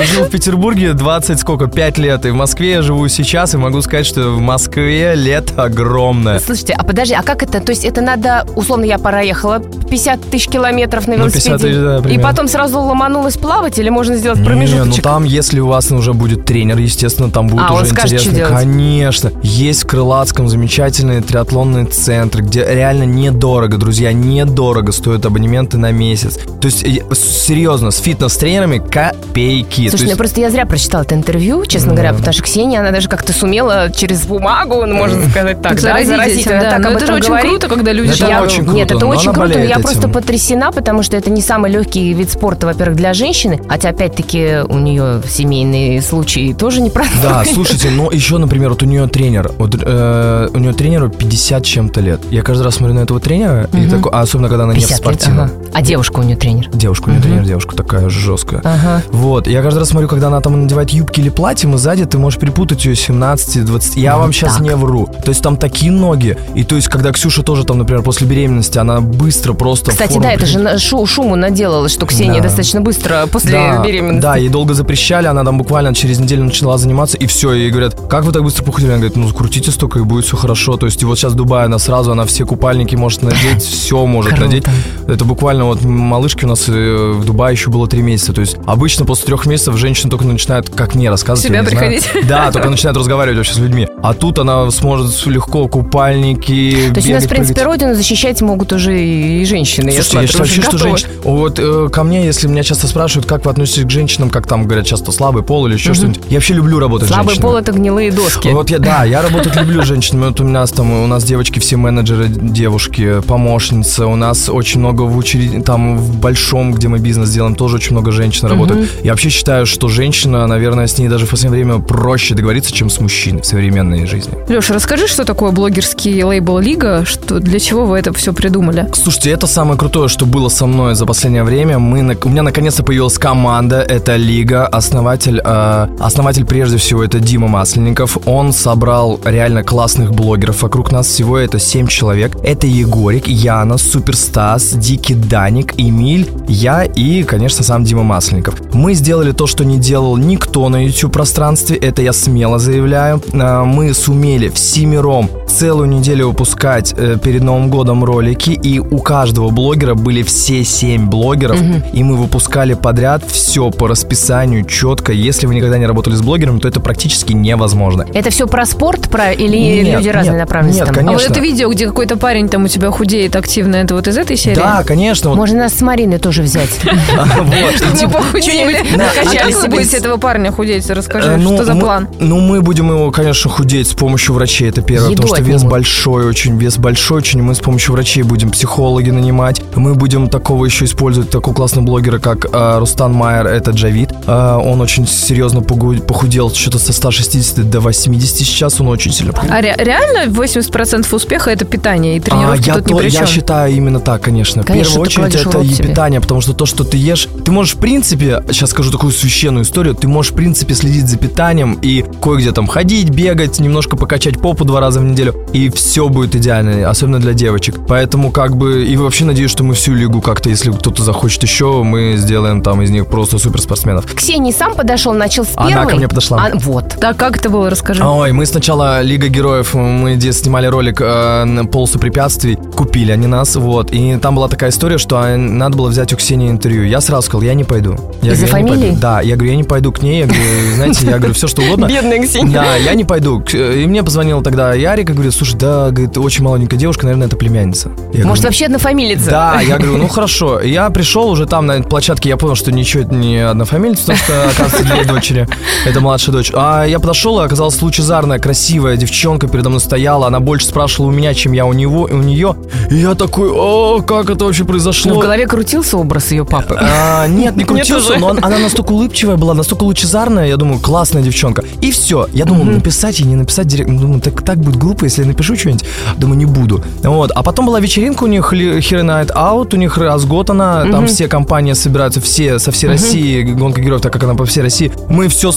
жил 0.05 0.25
в 0.25 0.31
Петербурге 0.31 0.93
20, 0.93 1.39
сколько, 1.41 1.67
5 1.67 1.99
лет, 1.99 2.27
и 2.27 2.31
в 2.31 2.35
Москве 2.35 2.73
я 2.73 2.83
живу 2.83 3.09
сейчас, 3.09 3.55
и 3.55 3.57
могу 3.57 3.81
сказать, 3.83 4.07
что 4.07 4.31
в 4.31 4.41
Москве 4.41 5.15
лето 5.15 5.65
огромное. 5.65 6.39
Слушайте, 6.39 6.75
а 6.75 6.85
подожди, 6.85 7.15
а 7.15 7.23
как 7.23 7.43
это? 7.43 7.61
То 7.61 7.73
есть 7.73 7.85
это 7.85 8.01
надо, 8.01 8.47
условно, 8.57 8.85
я 8.85 8.99
проехала 8.99 9.61
50 9.61 10.21
тысяч 10.31 10.49
километров 10.49 11.07
на 11.07 11.17
Ну, 11.17 11.31
50 11.31 11.63
велосипеде, 11.63 12.15
и 12.15 12.19
потом 12.19 12.49
сразу 12.49 12.81
ломанулась 12.81 13.37
плавать, 13.37 13.79
или 13.79 13.89
можно 13.89 14.17
сделать 14.17 14.39
Не, 14.39 14.45
ну 14.45 14.51
промежуточек? 14.51 15.03
там, 15.05 15.25
если 15.25 15.61
у 15.61 15.67
вас 15.69 15.91
уже 15.91 16.13
будет 16.13 16.45
тренер, 16.45 16.79
естественно, 16.79 17.31
там 17.31 17.49
будет 17.49 17.65
А, 17.69 17.75
уже 17.75 17.87
интересно. 17.91 18.33
Конечно. 18.59 19.33
Есть 19.43 19.83
в 19.85 19.87
Крылатском 19.89 20.49
замечательный 20.49 21.21
триатлонный 21.23 21.87
центр, 21.87 22.41
где 22.43 22.65
реально 22.65 23.03
недорого, 23.05 23.79
друзья, 23.79 24.13
недорого 24.13 24.93
стоят 24.93 25.27
абонементы 25.27 25.77
на 25.77 25.91
месяц. 25.91 26.39
То 26.61 26.69
есть, 26.69 26.85
э, 26.85 27.01
серьезно, 27.15 27.91
с 27.91 27.99
фитнес-тренерами 27.99 28.79
копейки. 28.79 29.89
Слушай, 29.89 30.03
ну 30.03 30.09
есть- 30.11 30.19
просто 30.19 30.41
я 30.41 30.51
зря 30.51 30.67
прочитала 30.67 31.03
это 31.03 31.15
интервью, 31.17 31.67
честно 31.67 31.93
говоря, 31.95 32.13
потому 32.13 32.33
что 32.33 32.43
Ксения, 32.45 32.81
она 32.81 32.91
даже 32.93 33.09
как-то 33.09 33.33
сумела 33.33 33.91
через 33.91 34.25
бумагу, 34.25 34.85
ну, 34.87 34.95
можно 34.95 35.29
сказать 35.29 35.61
так, 35.61 35.81
да, 35.83 36.05
заразить 36.05 36.47
да. 36.47 36.71
так 36.71 36.79
Но 36.81 36.89
об 36.91 36.97
это 36.97 37.07
же 37.07 37.15
очень 37.15 37.29
говорит. 37.29 37.51
круто, 37.51 37.69
когда 37.69 37.93
люди 37.93 38.09
Это 38.11 38.17
живут. 38.19 38.31
Я- 38.33 38.43
очень 38.43 38.63
Нет, 38.63 38.89
круто, 38.89 38.95
это 38.95 38.99
но 39.07 39.09
очень 39.09 39.33
круто, 39.33 39.59
но 39.59 39.65
я 39.65 39.71
этим. 39.73 39.83
просто 39.83 40.09
потрясена, 40.09 40.71
потому 40.73 41.03
что 41.03 41.17
это 41.17 41.29
не 41.31 41.43
самый 41.43 41.71
легкий 41.73 42.13
вид 42.15 42.31
спорта, 42.31 42.67
во-первых, 42.67 42.97
для 42.97 43.15
женщины, 43.15 43.61
хотя, 43.69 43.89
опять-таки, 43.91 44.59
у 44.69 44.79
нее 44.79 45.23
семейные 45.29 46.01
случаи 46.03 46.55
тоже 46.59 46.81
непростые. 46.81 47.21
Да, 47.23 47.45
слушайте, 47.45 47.91
но 47.91 48.11
еще, 48.13 48.39
например, 48.45 48.71
вот 48.71 48.83
у 48.83 48.87
нее 48.87 49.07
тренер, 49.09 49.51
вот, 49.59 49.77
э, 49.81 50.49
у 50.53 50.59
нее 50.59 50.73
тренеру 50.73 51.09
50 51.09 51.65
чем-то 51.65 52.01
лет. 52.01 52.21
Я 52.31 52.43
каждый 52.43 52.63
раз 52.63 52.77
смотрю 52.77 52.95
на 52.95 53.01
этого 53.01 53.21
тренера, 53.21 53.69
и 53.73 53.89
такой, 53.89 54.13
а 54.13 54.21
особенно 54.21 54.49
когда 54.49 54.65
она 54.65 54.75
не 54.75 54.81
в 54.81 54.83
50 54.83 54.91
лет, 54.91 54.99
спортивном. 55.01 55.45
ага. 55.47 55.55
А 55.73 55.83
девушка 55.83 56.21
у 56.21 56.23
нее 56.23 56.37
тренер. 56.37 56.69
Девушка, 56.73 57.09
у 57.09 57.13
нее 57.13 57.21
тренер, 57.23 57.45
девушка 57.45 57.77
такая 57.77 58.09
жесткая. 58.09 58.61
Ага. 58.65 59.03
Вот, 59.11 59.47
я 59.47 59.63
каждый 59.63 59.79
раз 59.81 59.89
смотрю, 59.89 60.09
когда 60.09 60.29
она 60.29 60.41
там 60.41 60.63
надевает 60.63 60.91
юбки 60.91 61.21
или 61.21 61.29
платье, 61.29 61.71
и 61.71 61.77
сзади 61.77 62.05
ты 62.05 62.19
можешь 62.19 62.39
перепутать 62.39 62.85
ее 62.85 62.95
17-20. 62.95 63.99
Я 64.01 64.15
Вот 64.17 64.23
вам 64.23 64.33
сейчас 64.33 64.55
так. 64.55 64.63
не 64.63 64.75
вру. 64.75 65.07
То 65.25 65.31
есть 65.31 65.43
там 65.43 65.57
такие 65.57 65.91
ноги. 65.91 66.37
И 66.55 66.65
то 66.65 66.77
есть, 66.77 66.89
когда 66.89 67.13
Ксюша 67.13 67.43
тоже 67.43 67.65
там, 67.65 67.79
например, 67.79 68.03
после 68.03 68.27
беременности, 68.27 68.79
она 68.79 69.01
быстро 69.01 69.53
просто... 69.55 69.91
Кстати, 69.91 70.19
да, 70.19 70.33
это 70.33 70.47
же 70.47 70.79
шу- 70.79 71.07
шуму 71.07 71.37
наделала, 71.37 71.89
что 71.89 72.07
Ксения 72.07 72.37
Да. 72.37 72.45
достаточно 72.45 72.81
быстро 72.81 73.27
после 73.31 73.53
да, 73.53 73.83
беременности. 73.85 74.23
Да, 74.23 74.37
ей 74.37 74.49
долго 74.49 74.75
запрещали, 74.75 75.27
она 75.27 75.45
там 75.45 75.59
буквально 75.59 75.95
через 75.95 76.19
неделю 76.19 76.45
начала 76.45 76.77
заниматься, 76.79 77.17
и 77.17 77.27
все, 77.27 77.53
ей 77.53 77.71
говорят, 77.71 77.95
как 78.09 78.25
вы 78.25 78.33
так 78.35 78.45
быстро 78.45 78.65
похудели? 78.65 78.91
Она 78.91 78.99
говорит, 78.99 79.17
ну, 79.17 79.29
крутите 79.33 79.71
столько, 79.71 79.99
и 79.99 80.03
будет 80.03 80.25
все 80.25 80.37
хорошо. 80.37 80.77
То 80.77 80.87
есть, 80.87 81.03
и 81.03 81.07
вот 81.07 81.19
сейчас 81.19 81.35
Дубай, 81.35 81.65
она 81.65 81.79
сразу, 81.79 82.13
она 82.13 82.25
все 82.27 82.45
купальники 82.45 82.97
может 82.97 83.23
надеть, 83.23 83.63
все 83.63 84.05
может 84.07 84.33
Круто. 84.33 84.47
надеть. 84.47 84.65
Это 85.09 85.25
буквально 85.25 85.65
вот 85.65 85.83
малышки 85.83 86.45
у 86.45 86.49
нас 86.49 86.65
э, 86.69 87.13
в 87.15 87.25
Дубае 87.25 87.53
еще 87.55 87.71
было 87.71 87.89
три 87.89 88.03
месяца. 88.03 88.33
То 88.33 88.41
есть, 88.41 88.57
обычно 88.67 89.05
после 89.05 89.27
трех 89.27 89.47
месяцев 89.47 89.77
женщина 89.77 90.11
только 90.11 90.25
начинает, 90.27 90.69
как 90.69 90.95
мне 90.95 91.09
рассказывать. 91.11 91.47
Себя 91.47 91.59
я 91.59 91.63
не 91.65 91.71
знаю. 91.71 91.91
приходить. 91.93 92.29
Да, 92.29 92.51
только 92.51 92.71
начинает 92.71 92.97
разговаривать 92.97 93.39
вообще 93.39 93.55
с 93.55 93.59
людьми. 93.59 93.87
А 94.03 94.15
тут 94.15 94.39
она 94.39 94.71
сможет 94.71 95.27
легко 95.27 95.69
купальники, 95.69 96.91
То 96.93 96.99
есть 96.99 97.09
у 97.09 97.13
нас, 97.13 97.25
в 97.25 97.29
принципе, 97.29 97.55
прыгать. 97.55 97.81
родину 97.81 97.95
защищать 97.95 98.41
могут 98.43 98.73
уже 98.73 99.01
и 99.03 99.45
женщины. 99.45 99.93
Слушайте, 99.93 99.97
я 99.97 100.03
смотрю, 100.03 100.29
считаю 100.29 100.45
вообще, 100.45 100.63
что 100.63 100.79
женщины... 100.79 101.11
Вот 101.25 101.59
э, 101.59 101.89
ко 101.93 102.03
мне, 102.03 102.25
если 102.25 102.49
меня 102.49 102.63
часто 102.63 102.87
спрашивают, 102.87 103.27
как 103.27 103.45
вы 103.45 103.51
относитесь 103.51 103.85
к 103.85 103.91
женщинам, 103.91 104.31
как 104.31 104.47
там 104.47 104.65
говорят 104.65 104.87
часто 104.87 105.13
слабый 105.13 105.43
пол 105.43 105.67
или 105.67 105.75
еще 105.75 105.95
что-нибудь, 105.95 106.21
я 106.29 106.37
вообще 106.37 106.55
люблю 106.55 106.79
работать 106.79 107.09
с 107.09 107.13
Слабый 107.13 107.35
женщинами. 107.35 107.51
пол– 107.51 107.57
это 107.59 107.73
гнилые 107.73 108.11
доски. 108.25 108.49
Вот 108.51 108.71
я, 108.71 108.79
да, 108.79 109.05
я 109.05 109.23
работать 109.23 109.57
люблю 109.57 109.83
женщинами. 109.83 110.27
Вот 110.29 110.41
у 110.41 110.45
нас 110.45 110.71
там, 110.71 110.91
у 110.93 111.07
нас 111.07 111.25
девочки 111.25 111.59
все 111.59 111.77
менеджеры, 111.77 112.29
девушки, 112.29 113.21
помощницы. 113.27 114.07
У 114.07 114.17
нас 114.17 114.49
очень 114.49 114.81
много 114.81 115.03
в 115.03 115.17
учреждении, 115.17 115.63
там 115.63 115.99
в 115.99 116.19
большом, 116.19 116.73
где 116.73 116.89
мы 116.89 116.99
бизнес 116.99 117.31
делаем, 117.31 117.55
тоже 117.55 117.77
очень 117.77 117.93
много 117.93 118.11
женщин 118.11 118.49
работают. 118.49 118.91
Я 119.03 119.13
вообще 119.13 119.29
считаю, 119.29 119.67
что 119.67 119.89
женщина, 119.89 120.47
наверное, 120.47 120.87
с 120.87 120.99
ней 120.99 121.09
даже 121.09 121.27
в 121.27 121.31
последнее 121.31 121.65
время 121.65 121.81
проще 121.83 122.35
договориться, 122.35 122.73
чем 122.73 122.91
с 122.91 123.01
мужчиной 123.01 123.43
в 123.43 123.47
современной 123.47 124.07
жизни. 124.07 124.35
Леша, 124.49 124.75
расскажи, 124.75 125.09
что 125.09 125.25
такое 125.25 125.53
блогерский 125.53 126.23
лейбл 126.23 126.59
Лига, 126.59 127.05
что, 127.05 127.41
для 127.41 127.59
чего 127.59 127.87
вы 127.87 127.99
это 127.99 128.13
все 128.13 128.33
придумали? 128.33 128.89
Слушайте, 128.95 129.31
это 129.31 129.47
самое 129.47 129.79
крутое, 129.79 130.09
что 130.09 130.27
было 130.27 130.49
со 130.49 130.67
мной 130.67 130.95
за 130.95 131.07
последнее 131.07 131.45
время. 131.45 131.79
Мы, 131.79 132.17
у 132.25 132.29
меня 132.29 132.43
наконец-то 132.43 132.83
появилась 132.83 133.19
команда, 133.19 133.81
это 133.81 134.17
Лига. 134.17 134.67
Основатель, 134.67 135.41
э, 135.45 135.89
основатель 136.01 136.45
прежде 136.45 136.79
всего 136.79 137.03
это 137.05 137.21
Дима 137.21 137.49
Масленников. 137.49 138.14
Он 138.27 138.53
собрал 138.53 139.21
реально 139.25 139.63
классных 139.63 140.13
блогеров. 140.13 140.63
Вокруг 140.63 140.93
нас 140.93 141.07
всего 141.07 141.39
это 141.39 141.59
7 141.59 141.87
человек. 141.87 142.37
Это 142.43 142.67
Егорик, 142.67 143.29
Яна, 143.29 143.79
Суперстас, 143.79 144.73
Дикий 144.73 145.15
Даник, 145.15 145.75
Эмиль, 145.77 146.29
я 146.49 146.85
и, 146.85 147.23
конечно, 147.23 147.65
сам 147.65 147.85
Дима 147.85 148.03
Масленников. 148.03 148.55
Мы 148.73 148.95
сделали 148.95 149.33
то, 149.33 149.47
что 149.47 149.65
не 149.65 149.79
делал 149.79 150.17
никто 150.17 150.69
на 150.69 150.85
YouTube 150.85 151.13
пространстве. 151.13 151.77
Это 151.77 152.03
я 152.03 152.13
смело 152.13 152.59
заявляю. 152.59 153.23
Э, 153.33 153.65
Мы 153.65 153.95
сумели 153.95 154.49
всемиром 154.49 155.29
целую 155.49 155.89
неделю 155.89 156.29
выпускать 156.29 156.95
э, 156.97 157.17
перед 157.23 157.43
Новым 157.43 157.71
годом 157.71 158.05
ролики, 158.05 158.51
и 158.51 158.79
у 158.79 158.99
каждого 158.99 159.51
блогера 159.51 159.95
были 159.95 160.23
все 160.23 160.65
семь 160.65 161.07
блогеров, 161.09 161.59
и 161.93 162.03
мы 162.03 162.17
выпускали 162.17 162.75
подряд 162.75 163.23
все 163.27 163.71
по 163.71 163.87
расписанию 163.89 164.65
четко. 164.65 165.13
Если 165.13 165.47
вы 165.47 165.55
никогда 165.55 165.79
не 165.79 165.87
работали 165.87 166.15
с 166.15 166.23
блогером, 166.23 166.61
то 166.61 166.69
это 166.69 166.81
практически 166.81 167.33
невозможно. 167.33 168.04
Это 168.13 168.31
все 168.31 168.47
про 168.47 168.67
спорт, 168.67 169.09
про 169.11 169.33
или 169.33 169.57
Нет, 169.57 169.99
люди 169.99 170.09
разной 170.09 170.35
нет, 170.37 170.41
направленности? 170.43 170.79
нет, 170.81 170.87
там? 170.87 170.95
конечно. 170.97 171.17
А 171.17 171.21
вот 171.21 171.31
это 171.31 171.41
видео, 171.41 171.71
где 171.71 171.87
какой-то 171.87 172.17
парень 172.17 172.49
там 172.49 172.65
у 172.65 172.69
тебя 172.69 172.91
худеет 172.91 173.37
активно, 173.37 173.77
это 173.77 173.95
вот 173.95 174.07
из 174.09 174.17
этой 174.17 174.37
серии? 174.37 174.57
Да, 174.57 174.83
конечно. 174.85 175.31
вот- 175.31 175.37
Можно 175.37 175.59
нас 175.65 175.75
с 175.75 175.81
Мариной 175.81 176.19
тоже 176.19 176.43
взять. 176.43 176.71
мы 176.85 178.09
похудели. 178.11 178.79
Да. 178.97 179.11
А 179.21 179.25
как 179.51 179.63
вы 179.63 179.69
будете 179.69 179.97
этого 179.99 180.17
парня 180.17 180.53
худеть? 180.53 180.89
Расскажи, 180.91 181.29
Э, 181.33 181.37
ну, 181.37 181.55
что 181.55 181.65
за 181.65 181.75
план? 181.75 182.09
Ну, 182.21 182.41
мы 182.41 182.61
будем 182.61 182.91
его, 182.91 183.11
конечно, 183.11 183.51
худеть 183.51 183.89
с 183.89 183.95
помощью 183.95 184.35
врачей, 184.35 184.69
это 184.69 184.83
первое, 184.83 185.11
потому 185.11 185.29
что 185.29 185.43
вес 185.43 185.63
большой 185.65 186.27
очень, 186.27 186.59
вес 186.59 186.79
большой 186.79 187.19
очень, 187.19 187.43
мы 187.43 187.55
с 187.55 187.61
помощью 187.61 187.93
врачей 187.95 188.23
будем 188.23 188.51
психологи 188.51 189.11
нанимать, 189.11 189.63
мы 189.75 189.95
будем 189.95 190.29
такого 190.29 190.65
еще 190.65 190.85
использовать, 190.85 191.31
такого 191.31 191.55
классного 191.55 191.85
блогера, 191.87 192.19
как 192.19 192.47
э, 192.53 192.79
Рустан 192.79 193.13
Майер, 193.13 193.47
это 193.47 193.71
Джавид, 193.71 194.13
Э, 194.27 194.57
он 194.63 194.81
очень 194.81 195.07
серьезно 195.07 195.61
похудел, 195.63 196.51
что-то 196.53 196.79
со 196.79 196.93
160 196.93 197.69
до 197.69 197.81
80 197.85 198.37
сейчас, 198.47 198.81
он 198.81 198.87
похудел. 198.89 199.33
А 199.51 199.61
ре- 199.61 199.75
реально 199.79 200.31
80% 200.33 201.13
успеха 201.15 201.51
это 201.51 201.65
питание, 201.65 202.17
и 202.17 202.19
А, 202.19 202.23
тренировки 202.23 202.67
я, 202.69 202.75
тут 202.75 202.87
ни 202.87 202.93
то- 202.93 202.99
при 202.99 203.11
чем. 203.11 203.21
я 203.23 203.27
считаю 203.27 203.73
именно 203.75 204.01
так, 204.01 204.23
конечно. 204.23 204.63
В 204.63 204.67
Конечно, 204.67 204.91
первую 204.93 205.11
ты 205.11 205.21
очередь 205.21 205.45
в 205.45 205.49
это 205.49 205.61
и 205.61 205.69
себе. 205.75 205.89
питание, 205.89 206.21
потому 206.21 206.41
что 206.41 206.53
то, 206.53 206.67
что 206.67 206.85
ты 206.85 206.97
ешь, 206.97 207.29
ты 207.45 207.53
можешь, 207.53 207.75
в 207.75 207.79
принципе, 207.79 208.43
сейчас 208.51 208.71
скажу 208.71 208.91
такую 208.91 209.13
священную 209.13 209.65
историю, 209.65 209.95
ты 209.95 210.09
можешь, 210.09 210.33
в 210.33 210.35
принципе, 210.35 210.75
следить 210.75 211.09
за 211.09 211.17
питанием 211.19 211.79
и 211.83 212.05
кое-где 212.23 212.53
там 212.53 212.67
ходить, 212.67 213.11
бегать, 213.11 213.59
немножко 213.61 213.97
покачать 213.97 214.41
попу 214.41 214.65
два 214.65 214.81
раза 214.81 215.01
в 215.01 215.05
неделю, 215.05 215.35
и 215.53 215.69
все 215.71 216.09
будет 216.09 216.35
идеально, 216.35 216.89
особенно 216.89 217.19
для 217.21 217.33
девочек. 217.35 217.77
Поэтому, 217.87 218.31
как 218.31 218.57
бы, 218.57 218.85
и 218.85 218.97
вообще 218.97 219.25
надеюсь, 219.25 219.51
что 219.51 219.65
мы 219.65 219.75
всю 219.75 219.95
лигу 219.95 220.21
как-то, 220.21 220.49
если 220.49 220.71
кто-то 220.73 221.03
захочет 221.03 221.43
еще, 221.43 221.83
мы 221.83 222.15
сделаем 222.17 222.63
там 222.63 222.83
из 222.83 222.91
них 222.91 223.07
просто 223.07 223.39
суперспортсменов. 223.39 224.07
Ксении 224.15 224.53
сам 224.53 224.75
подошел, 224.75 225.13
начал 225.13 225.45
с 225.45 225.53
Она 225.57 225.69
первой. 225.69 225.91
ко 225.91 225.97
мне 225.97 226.09
подошла. 226.09 226.39
А, 226.45 226.51
вот. 226.57 226.97
Так, 227.01 227.17
как 227.17 227.37
это 227.37 227.51
было, 227.51 227.71
расскажи. 227.75 228.03
Ой, 228.05 228.33
мы 228.33 228.47
сначала 228.47 229.01
Лига 229.03 229.29
Героев, 229.29 229.75
мы 229.75 230.15
где 230.15 230.33
снимали 230.33 230.67
ролик 230.67 231.01
э, 231.01 231.65
полосу 231.71 231.99
препятствий, 231.99 232.57
купили 232.57 233.13
они 233.13 233.27
нас, 233.27 233.57
вот, 233.57 233.91
и 233.93 234.17
там 234.17 234.35
была 234.37 234.49
такая 234.49 234.71
история, 234.71 234.99
что 234.99 235.23
э, 235.25 235.37
надо 235.37 235.77
было 235.77 235.89
взять 235.89 236.13
у 236.13 236.17
Ксении 236.17 236.51
интервью. 236.51 236.85
Я 236.85 237.01
сразу 237.01 237.27
сказал, 237.27 237.43
я 237.43 237.55
не 237.55 237.65
пойду. 237.65 237.97
Я 238.23 238.33
Из-за 238.33 238.47
фамилии? 238.47 238.97
Да, 239.01 239.21
я 239.21 239.37
говорю, 239.37 239.51
я 239.53 239.57
не 239.57 239.65
пойду 239.65 239.93
к 239.93 240.03
ней, 240.03 240.21
я 240.21 240.27
говорю, 240.27 240.43
знаете, 240.77 241.07
я 241.07 241.19
говорю, 241.19 241.35
все 241.35 241.47
что 241.49 241.63
угодно. 241.63 241.87
Бедная 241.87 242.21
Ксения. 242.23 242.53
Да, 242.55 242.77
я 242.77 242.95
не 242.95 243.05
пойду. 243.05 243.41
К- 243.41 243.55
И 243.55 243.87
мне 243.87 244.03
позвонил 244.03 244.43
тогда 244.43 244.73
Ярик 244.75 245.11
и 245.11 245.13
говорит, 245.13 245.35
слушай, 245.35 245.57
да, 245.57 245.91
говорит, 245.91 246.17
очень 246.19 246.45
молоденькая 246.45 246.79
девушка, 246.79 247.05
наверное, 247.05 247.27
это 247.27 247.37
племянница. 247.37 247.89
Я 247.89 247.95
Может, 247.95 248.23
говорю, 248.25 248.43
вообще 248.45 248.65
однофамилица? 248.67 249.31
да, 249.31 249.61
я 249.61 249.77
говорю, 249.79 249.99
ну 249.99 250.09
хорошо. 250.15 250.61
Я 250.61 250.89
пришел 250.91 251.29
уже 251.29 251.47
там 251.47 251.67
на 251.67 251.83
площадке, 251.83 252.29
я 252.29 252.37
понял, 252.37 252.55
что 252.55 252.73
ничего 252.73 253.03
это 253.03 253.15
не 253.15 253.39
однофамильца, 253.39 254.15
потому 254.15 254.19
что, 254.19 254.45
оказывается, 254.63 254.95
две 254.95 255.05
дочери. 255.05 255.49
Это 255.87 256.01
младшая 256.01 256.33
дочь. 256.35 256.51
А 256.55 256.85
я 256.85 256.99
подошел, 256.99 257.41
и 257.41 257.45
оказалась 257.65 257.83
лучезарная, 257.83 258.39
красивая 258.39 258.97
девчонка 258.97 259.49
передо 259.49 259.69
мной 259.71 259.81
стояла. 259.81 260.27
Она 260.27 260.41
больше 260.41 260.67
спрашивала 260.67 261.09
у 261.09 261.13
меня, 261.13 261.33
чем 261.35 261.53
я 261.53 261.65
у 261.65 261.73
него, 261.73 262.03
у 262.11 262.17
нее. 262.19 262.57
И 262.91 262.97
я 262.97 263.15
такой, 263.15 263.51
о, 263.51 264.03
как 264.03 264.29
это 264.31 264.45
вообще 264.45 264.63
Ну, 264.63 264.69
произошло? 264.69 265.15
в 265.15 265.19
голове 265.19 265.47
крутился 265.47 265.97
образ 265.97 266.31
ее 266.31 266.45
папы. 266.45 266.77
А, 266.79 267.27
нет, 267.27 267.57
не 267.57 267.65
крутился, 267.65 268.17
но 268.19 268.29
он- 268.29 268.39
она 268.45 268.59
настолько 268.59 268.93
улыбчивая 268.93 269.37
была, 269.37 269.55
настолько 269.55 269.85
лучезарная, 269.85 270.47
я 270.47 270.57
думаю, 270.57 270.79
классная 270.79 271.23
девчонка. 271.23 271.65
И 271.81 271.91
все. 271.91 272.27
Я 272.33 272.45
думал, 272.45 272.65
написать 272.65 273.19
ей, 273.21 273.27
не 273.29 273.37
написать 273.37 273.67
директ. 273.67 273.89
Ну, 273.91 274.05
Думаю, 274.05 274.21
так, 274.21 274.43
так 274.43 274.59
будет 274.59 274.77
глупо, 274.77 275.05
если 275.05 275.23
я 275.23 275.29
напишу 275.29 275.57
что-нибудь. 275.57 275.85
Думаю, 276.19 276.37
не 276.39 276.45
буду. 276.47 276.83
Вот. 277.03 277.31
А 277.35 277.43
потом 277.43 277.65
была 277.67 277.81
вечеринка 277.81 278.25
у 278.25 278.27
них, 278.27 278.53
Here 278.53 279.03
Night 279.03 279.33
Out, 279.35 279.75
у 279.75 279.79
них 279.79 279.97
раз 279.97 280.23
в 280.25 280.29
год 280.29 280.51
она, 280.51 280.85
там 280.85 281.07
все 281.07 281.27
компании 281.29 281.73
собираются, 281.73 282.21
все, 282.21 282.59
со 282.59 282.71
всей 282.71 282.89
России, 282.89 283.43
гонка 283.43 283.81
героев, 283.81 284.03
так 284.03 284.13
как 284.13 284.25
она 284.25 284.35
по 284.35 284.45
всей 284.45 284.63
России. 284.63 284.93
Мы 285.09 285.29
все, 285.29 285.53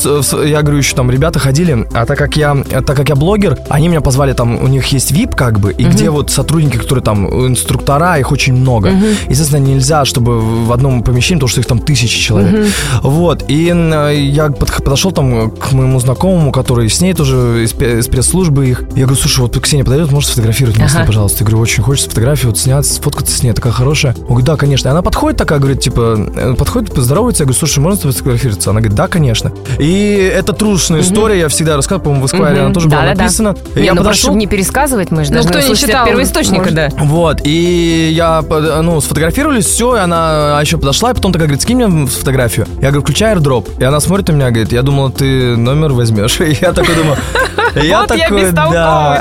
я 0.45 0.61
говорю, 0.61 0.77
еще 0.77 0.95
там 0.95 1.11
ребята 1.11 1.39
ходили, 1.39 1.85
а 2.01 2.05
так 2.05 2.17
как 2.17 2.35
я, 2.37 2.55
так 2.55 2.95
как 2.95 3.09
я 3.09 3.15
блогер, 3.15 3.57
они 3.69 3.87
меня 3.87 4.01
позвали, 4.01 4.33
там 4.33 4.61
у 4.63 4.67
них 4.67 4.85
есть 4.87 5.11
VIP 5.11 5.35
как 5.35 5.59
бы, 5.59 5.71
и 5.73 5.83
где 5.85 6.09
вот 6.09 6.31
сотрудники, 6.31 6.77
которые 6.77 7.03
там 7.03 7.27
инструктора, 7.47 8.17
их 8.17 8.31
очень 8.31 8.53
много. 8.53 8.91
Естественно, 9.29 9.59
нельзя, 9.63 10.05
чтобы 10.05 10.39
в 10.39 10.71
одном 10.71 11.03
помещении, 11.03 11.39
потому 11.39 11.49
что 11.49 11.61
их 11.61 11.67
там 11.67 11.79
тысячи 11.79 12.19
человек. 12.19 12.67
Вот, 13.03 13.45
и 13.47 13.65
я 13.65 14.49
под- 14.49 14.83
подошел 14.83 15.11
там 15.11 15.51
к 15.51 15.71
моему 15.73 15.99
знакомому, 15.99 16.51
который 16.51 16.89
с 16.89 17.01
ней 17.01 17.13
тоже 17.13 17.63
из, 17.63 17.73
из 17.73 18.07
пресс-службы 18.07 18.67
их. 18.67 18.83
Я 18.95 19.03
говорю, 19.05 19.15
слушай, 19.19 19.39
вот 19.41 19.57
Ксения 19.59 19.83
подойдет, 19.83 20.11
можешь 20.11 20.29
сфотографировать 20.29 20.77
меня 20.77 20.87
с 20.89 20.93
ней, 20.93 20.99
Ага. 20.99 21.07
пожалуйста. 21.07 21.39
Я 21.43 21.45
говорю, 21.49 21.61
очень 21.61 21.83
хочется 21.83 22.09
фотографию 22.09 22.51
вот 22.51 22.59
снять, 22.59 22.85
сфоткаться 22.85 23.35
с 23.37 23.43
ней, 23.43 23.53
такая 23.53 23.73
хорошая. 23.73 24.13
Он 24.21 24.27
говорит, 24.27 24.45
да, 24.45 24.55
конечно. 24.55 24.87
И 24.89 24.91
она 24.91 25.01
подходит 25.01 25.37
такая, 25.37 25.59
говорит, 25.59 25.81
типа, 25.81 26.15
э, 26.35 26.55
подходит, 26.57 26.93
поздоровается, 26.93 27.43
я 27.43 27.45
говорю, 27.45 27.57
слушай, 27.59 27.79
можно 27.79 27.97
с 27.97 28.01
тобой 28.01 28.13
сфотографироваться? 28.13 28.69
Она 28.69 28.79
говорит, 28.81 28.97
да, 28.97 29.07
конечно. 29.07 29.51
И 29.79 30.31
это 30.33 30.53
трушная 30.53 31.01
история, 31.01 31.39
я 31.39 31.47
всегда 31.49 31.77
рассказываю, 31.87 32.03
по-моему, 32.03 32.27
в 32.27 32.27
Эсквайре 32.27 32.61
она 32.61 32.73
тоже 32.73 32.87
была 32.87 33.01
Да-да-да. 33.01 33.23
написана. 33.23 33.55
Не, 33.75 33.85
я 33.85 33.93
ну 33.93 33.95
просто, 33.95 34.03
подошел, 34.03 34.23
чтобы 34.23 34.37
не 34.37 34.47
пересказывать, 34.47 35.11
мы 35.11 35.25
же 35.25 35.33
Ну, 35.33 35.43
кто 35.43 35.59
не 35.59 35.75
читал, 35.75 36.05
первоисточника, 36.05 36.59
может. 36.59 36.75
да. 36.75 36.89
вот, 36.97 37.41
и 37.43 38.11
я, 38.13 38.43
ну, 38.81 39.01
сфотографировались, 39.01 39.65
все, 39.65 39.95
и 39.95 39.99
она 39.99 40.59
еще 40.61 40.77
подошла, 40.77 41.11
и 41.11 41.13
потом 41.13 41.31
такая 41.31 41.47
говорит, 41.47 41.61
скинь 41.61 41.77
мне 41.83 42.07
фотографию. 42.07 42.67
Я 42.81 42.89
говорю, 42.89 43.01
включай 43.01 43.35
airdrop. 43.35 43.69
И 43.79 43.83
она 43.83 43.99
смотрит 43.99 44.27
на 44.29 44.33
меня, 44.33 44.49
говорит, 44.49 44.71
я 44.71 44.81
думала, 44.81 45.11
ты 45.11 45.55
номер 45.55 45.93
возьмешь. 45.93 46.39
И 46.47 46.57
я 46.61 46.73
такой 46.73 46.95
думаю... 46.95 47.17
Я 47.75 48.01
Вот 48.07 48.15
я 48.15 48.23
такой, 48.23 48.51
да, 48.51 48.63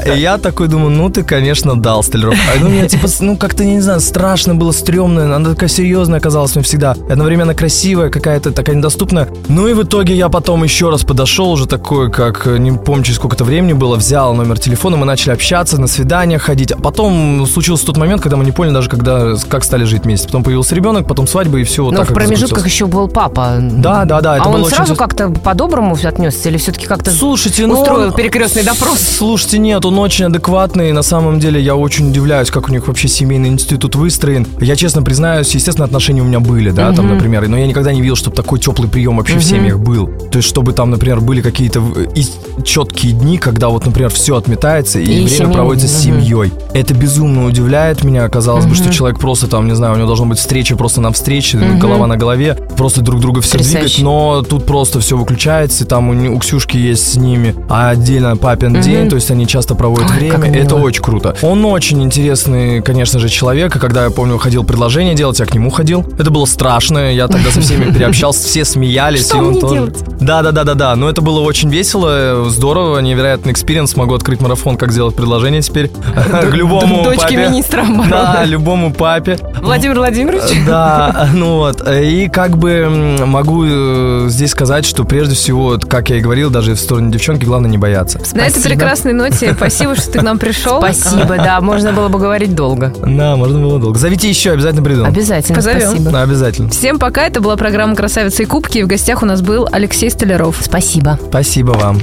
бестолковый-то. 0.01 0.13
и 0.13 0.21
я 0.21 0.39
такой 0.39 0.69
думаю, 0.69 0.91
ну 0.91 1.11
ты, 1.11 1.23
конечно, 1.23 1.81
дал, 1.81 2.03
Столяров. 2.03 2.35
А 2.35 2.59
ну, 2.59 2.69
мне 2.69 2.89
типа, 2.89 3.09
ну 3.21 3.37
как-то, 3.37 3.63
я 3.65 3.71
не 3.71 3.81
знаю, 3.81 4.01
страшно 4.01 4.55
было, 4.55 4.73
стрёмно, 4.73 5.35
она 5.35 5.51
такая 5.51 5.69
серьезная 5.69 6.19
оказалась 6.19 6.55
мне 6.55 6.65
всегда, 6.65 6.97
и 7.09 7.13
одновременно 7.13 7.55
красивая, 7.55 8.09
какая-то 8.09 8.53
такая 8.53 8.77
недоступная. 8.77 9.29
Ну 9.49 9.69
и 9.69 9.75
в 9.75 9.83
итоге 9.83 10.15
я 10.15 10.29
потом 10.29 10.65
еще 10.65 10.91
раз 10.91 11.03
подошел, 11.03 11.51
уже 11.51 11.67
такой, 11.67 12.11
как, 12.11 12.47
не 12.59 12.73
помню, 12.73 13.05
через 13.05 13.17
сколько-то 13.17 13.45
времени 13.45 13.73
было, 13.73 13.97
взял 13.97 14.35
номер 14.35 14.59
телефона, 14.59 14.97
мы 14.97 15.07
начали 15.07 15.33
общаться, 15.33 15.81
на 15.81 15.87
свидания 15.87 16.39
ходить, 16.39 16.73
а 16.73 16.79
потом 16.79 17.47
случился 17.47 17.87
тот 17.87 17.97
момент, 17.97 18.23
когда 18.23 18.37
мы 18.37 18.45
не 18.45 18.53
поняли 18.53 18.75
даже, 18.75 18.89
когда, 18.89 19.35
как 19.49 19.65
стали 19.65 19.85
жить 19.85 20.05
вместе. 20.05 20.27
Потом 20.27 20.45
появился 20.45 20.75
ребенок, 20.75 21.07
потом 21.07 21.27
свадьба 21.27 21.59
и 21.59 21.65
все 21.65 21.85
вот 21.85 21.93
Но 21.93 22.01
так 22.01 22.11
в 22.11 22.15
промежутках 22.15 22.65
еще 22.67 22.87
был 22.87 23.09
папа. 23.09 23.59
Да, 23.61 24.05
да, 24.05 24.21
да, 24.21 24.37
а 24.37 24.49
он 24.49 24.63
очень 24.63 24.77
сразу 24.77 24.93
интересно. 24.93 24.97
как-то 24.97 25.41
по-доброму 25.41 25.97
отнесся 26.07 26.49
или 26.49 26.57
все-таки 26.57 26.87
как-то 26.87 27.11
Слушайте, 27.11 27.67
ну... 27.67 27.81
устроил 27.81 28.13
перекрестный 28.13 28.63
допрос. 28.63 29.01
Слушайте, 29.01 29.59
нет, 29.59 29.85
он 29.85 29.99
очень 29.99 30.27
адекватный. 30.27 30.93
На 30.93 31.03
самом 31.03 31.41
деле 31.41 31.61
я 31.61 31.77
очень 31.77 32.11
удивляюсь, 32.11 32.51
как 32.51 32.69
у 32.69 32.73
них 32.73 32.89
вообще 32.89 33.09
семейный 33.09 33.49
институт 33.49 33.95
выстроен. 33.95 34.47
Я 34.61 34.77
честно 34.77 35.03
признаюсь, 35.03 35.55
естественно, 35.55 35.85
отношения 35.85 36.23
у 36.23 36.25
меня 36.25 36.41
были, 36.41 36.71
да, 36.71 36.93
там, 36.93 37.09
например, 37.09 37.49
но 37.49 37.59
я 37.59 37.67
никогда 37.67 37.93
не 37.93 38.01
видел, 38.01 38.17
чтобы 38.17 38.37
такой 38.37 38.59
теплый 38.59 38.89
прием 38.89 39.17
вообще 39.17 39.39
в 39.39 39.45
семьях 39.45 39.79
был. 39.79 40.07
То 40.31 40.39
есть, 40.39 40.49
чтобы 40.49 40.73
там, 40.73 40.91
например, 40.91 41.21
были 41.21 41.41
какие-то 41.41 41.83
и 42.15 42.25
четкие 42.65 43.13
дни, 43.13 43.39
когда 43.39 43.69
вот, 43.69 43.87
например, 43.87 44.11
все 44.11 44.37
отметается 44.37 44.99
и, 44.99 45.05
И 45.05 45.07
время 45.07 45.29
семейные, 45.29 45.55
проводится 45.55 45.89
с 45.89 46.03
семьей. 46.03 46.53
Это 46.75 46.95
безумно 46.95 47.47
удивляет 47.47 48.05
меня. 48.05 48.29
Казалось 48.29 48.67
бы, 48.67 48.75
что 48.75 48.93
человек 48.93 49.19
просто 49.19 49.47
там, 49.47 49.67
не 49.69 49.75
знаю, 49.75 49.95
у 49.95 49.97
него 49.97 50.07
должна 50.07 50.27
быть 50.27 50.39
встреча 50.39 50.77
просто 50.77 51.01
на 51.01 51.13
встрече, 51.13 51.59
голова 51.59 52.07
на 52.07 52.17
голове, 52.17 52.57
просто 52.77 53.01
друг 53.03 53.21
друга 53.21 53.41
все 53.41 53.59
двигать, 53.59 53.73
Потрясающе. 53.75 54.05
но 54.05 54.43
тут 54.43 54.65
просто 54.67 55.01
все 55.01 55.17
выключается, 55.17 55.85
и 55.85 55.87
там 55.87 56.09
у, 56.11 56.35
у 56.35 56.39
Ксюшки 56.39 56.77
есть 56.77 57.13
с 57.13 57.17
ними, 57.17 57.55
а 57.69 57.91
отдельно 57.91 58.37
папин 58.37 58.81
день, 58.81 59.09
то 59.09 59.17
есть 59.17 59.31
они 59.31 59.47
часто 59.47 59.75
проводят 59.75 60.11
Ой, 60.11 60.17
время, 60.19 60.53
это 60.55 60.77
очень 60.77 61.03
круто. 61.03 61.35
Он 61.43 61.65
очень 61.65 62.03
интересный, 62.03 62.83
конечно 62.83 63.19
же, 63.19 63.29
человек, 63.29 63.77
и 63.77 63.79
когда 63.79 64.05
я 64.05 64.11
помню, 64.11 64.39
ходил 64.39 64.65
предложение 64.65 65.15
делать, 65.15 65.39
я 65.41 65.47
к 65.47 65.55
нему 65.55 65.71
ходил. 65.71 66.05
Это 66.19 66.31
было 66.31 66.45
страшно, 66.45 67.13
я 67.13 67.29
тогда 67.29 67.51
со 67.51 67.61
всеми 67.61 67.93
переобщался, 67.93 68.47
все 68.47 68.65
смеялись, 68.65 69.27
Что 69.27 69.39
и 69.39 69.41
он 69.41 69.47
мне 69.53 69.61
делать? 69.61 69.97
Да, 70.21 70.43
да, 70.43 70.53
да, 70.53 70.65
да, 70.65 70.75
да. 70.75 70.97
Но 70.97 71.09
это 71.09 71.21
было 71.23 71.41
очень 71.41 71.71
весело, 71.71 72.36
здорово, 72.49 72.99
невероятный 73.01 73.53
experience. 73.53 73.97
Могу 73.97 74.15
открыть 74.15 74.41
марафон, 74.41 74.77
как 74.77 74.93
сделать 74.93 75.15
предложение 75.15 75.63
теперь 75.63 75.89
к 76.15 76.55
любому 76.55 77.05
Дочке 77.05 77.37
министра 77.37 77.83
обороны. 77.83 78.11
Да, 78.11 78.45
любому 78.45 78.93
папе. 78.93 79.39
Владимир 79.61 79.97
Владимирович. 79.97 80.65
Да, 80.67 81.29
ну 81.33 81.57
вот. 81.57 81.87
И 81.89 82.29
как 82.29 82.57
бы 82.57 83.17
могу 83.25 83.65
э, 83.67 84.27
здесь 84.29 84.51
сказать, 84.51 84.85
что 84.85 85.05
прежде 85.05 85.35
всего, 85.35 85.79
как 85.79 86.11
я 86.11 86.17
и 86.17 86.21
говорил, 86.21 86.51
даже 86.51 86.75
в 86.75 86.81
сторону 86.81 87.11
девчонки, 87.11 87.45
главное 87.45 87.71
не 87.71 87.79
бояться. 87.79 88.21
На 88.35 88.47
этой 88.47 88.63
прекрасной 88.63 89.13
ноте 89.13 89.55
спасибо, 89.57 89.95
что 89.95 90.13
ты 90.13 90.19
к 90.19 90.23
нам 90.23 90.39
пришел. 90.39 90.79
Спасибо, 90.79 91.37
да, 91.37 91.61
можно 91.61 91.93
было 91.93 92.09
бы 92.09 92.19
говорить 92.19 92.55
долго. 92.55 92.93
Да, 93.05 93.37
можно 93.37 93.59
было 93.59 93.79
долго. 93.79 93.99
Зовите 93.99 94.29
еще, 94.29 94.53
обязательно 94.53 94.83
приду. 94.83 95.05
Обязательно, 95.05 95.63
спасибо. 95.63 96.21
Обязательно. 96.21 96.71
Всем 96.71 96.99
пока, 96.99 97.27
это 97.27 97.41
была 97.41 97.57
программа 97.57 97.95
«Красавица 97.95 98.43
и 98.43 98.47
кубки», 98.47 98.79
и 98.79 98.83
в 98.83 98.87
гостях 98.87 99.23
у 99.23 99.27
нас 99.27 99.43
был 99.43 99.69
Алексей 99.71 100.11
Столяров. 100.11 100.59
Спасибо. 100.61 101.19
Спасибо 101.29 101.73
вам. 101.73 102.01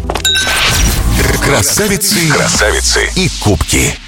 Красавицы, 1.41 2.29
красавицы 2.29 3.11
и 3.15 3.29
кубки. 3.41 4.02